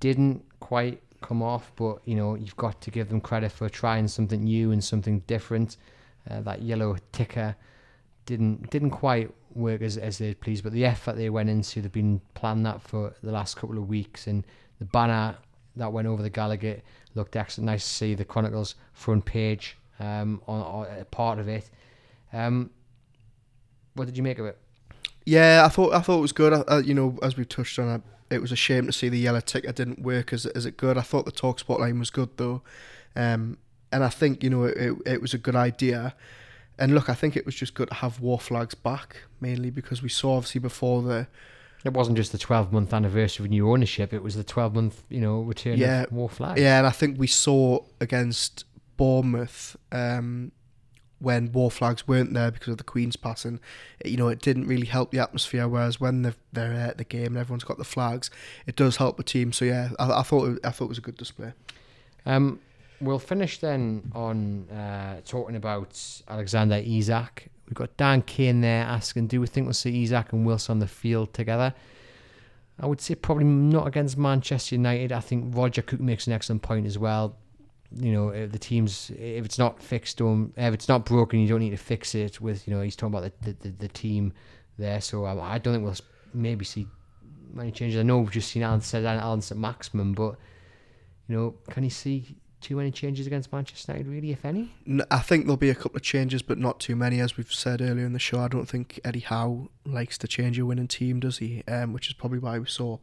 [0.00, 4.08] didn't quite come off, but you know you've got to give them credit for trying
[4.08, 5.76] something new and something different.
[6.28, 7.56] Uh, that yellow ticker
[8.28, 11.90] didn't didn't quite work as as they'd pleased, but the effort they went into, they've
[11.90, 14.46] been planning that for the last couple of weeks, and
[14.78, 15.36] the banner
[15.76, 16.82] that went over the Gallowgate
[17.14, 17.66] looked excellent.
[17.66, 21.70] Nice to see the Chronicles front page um, on, on a part of it.
[22.32, 22.70] Um,
[23.94, 24.58] what did you make of it?
[25.24, 26.52] Yeah, I thought I thought it was good.
[26.52, 29.08] I, I, you know, as we touched on, I, it was a shame to see
[29.08, 30.98] the yellow ticker didn't work as as it good.
[30.98, 32.60] I thought the talk spot line was good though,
[33.16, 33.56] um,
[33.90, 36.14] and I think you know it, it was a good idea.
[36.78, 40.02] And look, I think it was just good to have wor flags back, mainly because
[40.02, 41.26] we saw obviously before the
[41.84, 45.02] It wasn't just the 12 month anniversary of new ownership, it was the 12 month,
[45.08, 46.02] you know, return Yeah.
[46.04, 46.58] of Wor Flag.
[46.58, 48.64] Yeah, and I think we saw against
[48.96, 50.52] Bournemouth um,
[51.20, 53.58] when wor flags weren't there because of the Queen's passing.
[54.04, 55.66] You know, it didn't really help the atmosphere.
[55.68, 58.30] Whereas when they're, they're at the game and everyone's got the flags,
[58.66, 59.52] it does help the team.
[59.52, 61.52] So yeah, I, I thought it, I thought it was a good display.
[62.26, 62.60] Um,
[63.00, 67.48] we'll finish then on uh, talking about Alexander Isak.
[67.66, 70.78] We've got Dan Kane there asking, do we think we'll see Isak and Wilson on
[70.78, 71.74] the field together?
[72.80, 75.12] I would say probably not against Manchester United.
[75.12, 77.36] I think Roger Cook makes an excellent point as well.
[77.94, 81.48] You know, if the team's if it's not fixed, don't, if it's not broken, you
[81.48, 82.40] don't need to fix it.
[82.40, 84.32] With you know, he's talking about the the, the, team
[84.78, 85.00] there.
[85.00, 85.96] So um, I don't think we'll
[86.34, 86.86] maybe see
[87.52, 87.98] many changes.
[87.98, 90.36] I know we've just seen Alan said Alan at maximum, but
[91.28, 94.72] you know, can you see too many changes against Manchester United, really, if any?
[95.10, 97.20] I think there'll be a couple of changes, but not too many.
[97.20, 100.58] As we've said earlier in the show, I don't think Eddie Howe likes to change
[100.58, 101.62] a winning team, does he?
[101.68, 102.98] Um, which is probably why we saw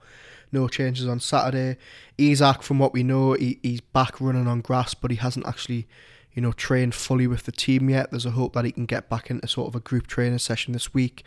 [0.52, 1.78] no changes on Saturday.
[2.18, 5.88] Isak, from what we know, he, he's back running on grass, but he hasn't actually,
[6.34, 8.12] you know, trained fully with the team yet.
[8.12, 10.74] There's a hope that he can get back into sort of a group training session
[10.74, 11.24] this week.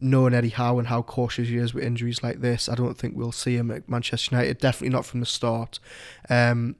[0.00, 3.16] Knowing Eddie Howe and how cautious he is with injuries like this, I don't think
[3.16, 4.58] we'll see him at Manchester United.
[4.58, 5.78] Definitely not from the start.
[6.28, 6.76] Um,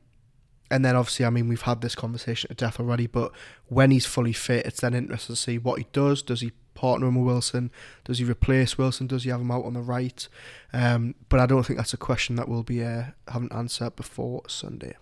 [0.71, 3.33] and then obviously, I mean, we've had this conversation to death already, but
[3.69, 6.23] when he's fully fit, it's then interesting to see what he does.
[6.23, 7.71] Does he partner him with Wilson?
[8.05, 9.07] Does he replace Wilson?
[9.07, 10.27] Does he have him out on the right?
[10.73, 14.43] Um, but I don't think that's a question that we'll be uh, having answered before
[14.49, 14.97] Sunday.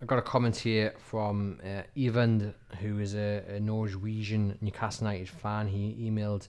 [0.00, 5.28] I got a comment here from uh, Ivan, who is a, a Norwegian Newcastle United
[5.28, 5.68] fan.
[5.68, 6.48] He emailed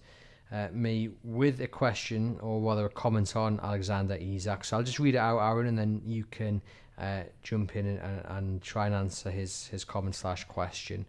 [0.51, 4.65] uh, me with a question or rather a comment on Alexander Isak.
[4.65, 6.63] So I'll just read it out, Aaron, and then you can
[7.03, 11.05] uh, jump in and, and, try and answer his, his comment slash question.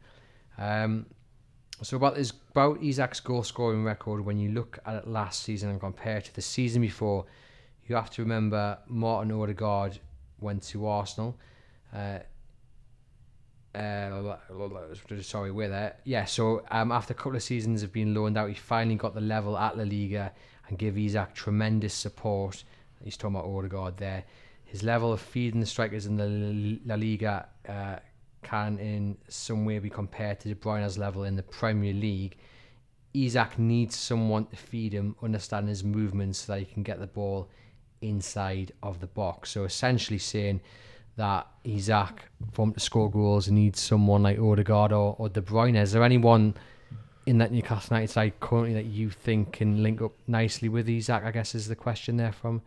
[0.58, 1.06] Um,
[1.82, 5.70] so about this about Isak's goal scoring record, when you look at it last season
[5.70, 7.26] and compare it to the season before,
[7.86, 9.98] you have to remember Martin Odegaard
[10.40, 11.36] went to Arsenal.
[11.94, 12.18] Uh,
[13.74, 14.36] uh,
[15.20, 15.96] sorry, we're there.
[16.04, 19.14] Yeah, so um, after a couple of seasons of being loaned out, he finally got
[19.14, 20.32] the level at La Liga
[20.68, 22.62] and give Isak tremendous support.
[23.02, 24.24] He's talking about Odegaard there.
[24.64, 27.96] His level of feeding the strikers in the La Liga uh,
[28.42, 32.36] can in some way be compared to De Bruyne's level in the Premier League.
[33.12, 37.06] Isak needs someone to feed him, understand his movements so that he can get the
[37.06, 37.48] ball
[38.00, 39.50] inside of the box.
[39.50, 40.60] So essentially saying
[41.16, 45.76] that Isak, for him to score goals, needs someone like Odegaard or, or De Bruyne.
[45.76, 46.54] Is there anyone
[47.26, 51.24] in that Newcastle United side currently that you think can link up nicely with Isak?
[51.24, 52.62] I guess is the question there from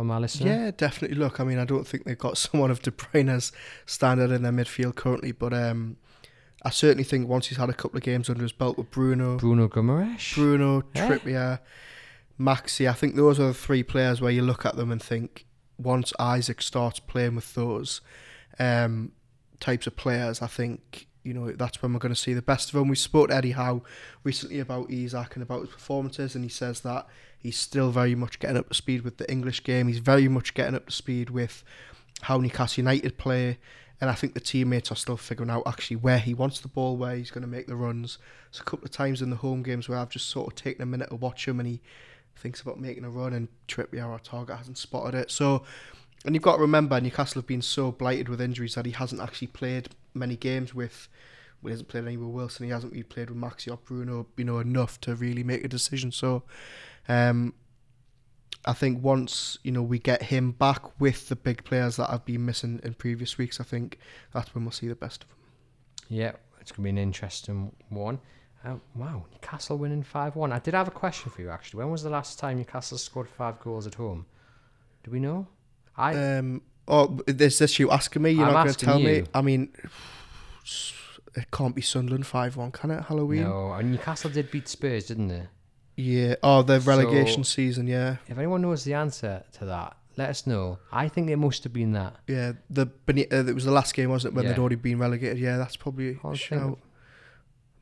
[0.00, 0.50] from our listener.
[0.50, 1.18] Yeah, definitely.
[1.18, 3.52] Look, I mean, I don't think they've got someone of De Bruyne's
[3.84, 5.98] standard in their midfield currently, but um,
[6.62, 9.36] I certainly think once he's had a couple of games under his belt with Bruno,
[9.36, 11.58] Bruno Guimaraes, Bruno, Trippier,
[12.40, 15.44] Maxi, I think those are the three players where you look at them and think
[15.76, 18.00] once Isak starts playing with those
[18.58, 19.12] um,
[19.60, 22.70] types of players, I think you know that's when we're going to see the best
[22.72, 22.88] of him.
[22.88, 23.82] We spoke to Eddie Howe
[24.24, 27.06] recently about Isak and about his performances, and he says that
[27.38, 29.88] he's still very much getting up to speed with the English game.
[29.88, 31.62] He's very much getting up to speed with
[32.22, 33.58] how Newcastle United play.
[34.00, 36.96] And I think the teammates are still figuring out actually where he wants the ball,
[36.96, 38.16] where he's going to make the runs.
[38.50, 40.82] There's a couple of times in the home games where I've just sort of taken
[40.82, 41.82] a minute to watch him and he
[42.34, 45.30] thinks about making a run and Trippier, our Targett, hasn't spotted it.
[45.30, 45.64] So,
[46.24, 49.20] and you've got to remember Newcastle have been so blighted with injuries that he hasn't
[49.20, 51.08] actually played many games with.
[51.62, 52.64] Well, he hasn't played any with Wilson.
[52.64, 55.68] He hasn't really played with Maxi or Bruno, you know, enough to really make a
[55.68, 56.10] decision.
[56.10, 56.44] So,
[57.06, 57.52] um,
[58.64, 62.24] I think once you know we get him back with the big players that I've
[62.24, 63.98] been missing in previous weeks, I think
[64.32, 65.36] that's when we'll see the best of him.
[66.08, 68.20] Yeah, it's gonna be an interesting one.
[68.62, 70.52] Uh, wow, Newcastle winning 5 1.
[70.52, 71.78] I did have a question for you actually.
[71.78, 74.26] When was the last time Newcastle scored five goals at home?
[75.02, 75.46] Do we know?
[75.96, 78.32] I um oh is this you asking me?
[78.32, 79.06] You're I'm not going to tell you.
[79.06, 79.24] me.
[79.32, 79.72] I mean,
[81.34, 83.04] it can't be Sunderland five one, can it?
[83.04, 83.44] Halloween.
[83.44, 85.46] No, and Newcastle did beat Spurs, didn't they?
[85.96, 86.34] Yeah.
[86.42, 87.86] Oh, the relegation so, season.
[87.86, 88.16] Yeah.
[88.28, 90.78] If anyone knows the answer to that, let us know.
[90.90, 92.16] I think it must have been that.
[92.26, 92.52] Yeah.
[92.68, 94.36] The uh, it was the last game, wasn't it?
[94.36, 94.52] When yeah.
[94.52, 95.38] they'd already been relegated.
[95.38, 96.78] Yeah, that's probably a shout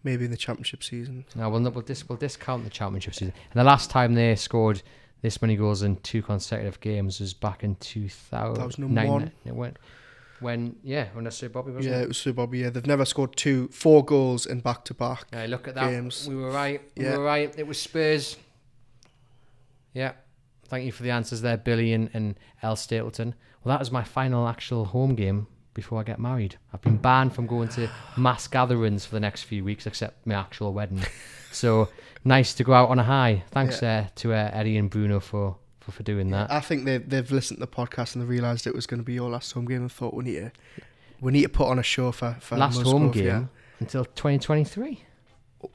[0.04, 1.24] maybe in the championship season.
[1.34, 3.34] No, we'll, we'll, dis- we'll discount the championship season.
[3.50, 4.82] And the last time they scored
[5.22, 9.32] this many goals in two consecutive games was back in 2001.
[9.44, 9.78] It went
[10.40, 12.02] when yeah, when I Sir Bobby was Yeah, it?
[12.02, 12.60] it was Sir Bobby.
[12.60, 15.24] Yeah, they've never scored two, four goals in back to back.
[15.32, 15.90] Yeah, look at that.
[15.90, 16.26] Games.
[16.28, 16.80] We were right.
[16.96, 17.16] We yeah.
[17.16, 17.52] were right.
[17.56, 18.36] It was Spurs.
[19.92, 20.12] Yeah.
[20.66, 23.34] Thank you for the answers there, Billy and, and El Stapleton.
[23.64, 26.58] Well, that was my final actual home game before I get married.
[26.74, 30.34] I've been banned from going to mass gatherings for the next few weeks, except my
[30.34, 31.02] actual wedding.
[31.52, 31.88] so
[32.24, 33.44] nice to go out on a high.
[33.50, 34.06] Thanks yeah.
[34.06, 36.50] uh, to uh, Eddie and Bruno for, for, for doing that.
[36.50, 39.04] I think they've, they've listened to the podcast and they realised it was going to
[39.04, 40.52] be your last home game and thought we need to
[41.20, 43.44] we need to put on a show for, for last Musgrove, home game yeah.
[43.80, 45.02] until 2023.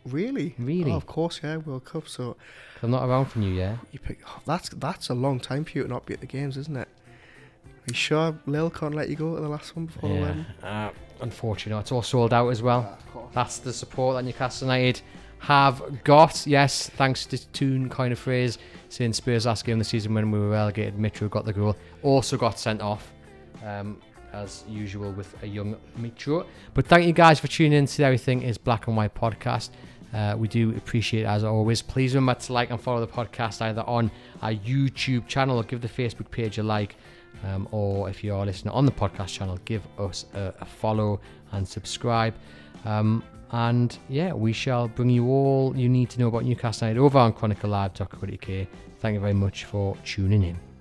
[0.06, 0.56] really?
[0.58, 0.91] Really?
[0.91, 2.08] Oh, of course, yeah, World Cup.
[2.08, 2.38] So
[2.82, 3.80] I'm not around for New Year.
[3.91, 4.20] You pick.
[4.26, 6.78] Oh, that's that's a long time for you to not be at the games, isn't
[6.78, 6.88] it?
[6.88, 10.16] Are you sure Lil can't let you go to the last one before yeah.
[10.16, 10.46] the wedding?
[10.64, 10.89] Uh,
[11.20, 12.98] unfortunately, it's all sold out as well.
[13.14, 15.02] Yeah, That's the support that Newcastle United
[15.44, 16.48] have got.
[16.48, 20.32] Yes, thanks to Toon kind of phrase saying Spurs last game of the season when
[20.32, 21.76] we were relegated, Mitro got the goal.
[22.02, 23.12] Also got sent off.
[23.64, 24.02] Um,
[24.34, 26.46] as usual with a young Mitro.
[26.74, 29.70] But thank you guys for tuning in to Everything is Black and White podcast.
[30.14, 31.82] Uh, we do appreciate it as always.
[31.82, 35.82] Please remember to like and follow the podcast either on our YouTube channel or give
[35.82, 36.96] the Facebook page a like.
[37.44, 41.20] Um, or if you are listening on the podcast channel, give us a, a follow
[41.52, 42.34] and subscribe.
[42.86, 43.24] Um,
[43.54, 47.20] and yeah, we shall bring you all you need to know about Newcastle United over
[47.20, 47.93] on Chronicle Live.
[47.93, 48.68] Doctor chroniclelive.co.uk.
[48.99, 50.73] Thank you very much for tuning in.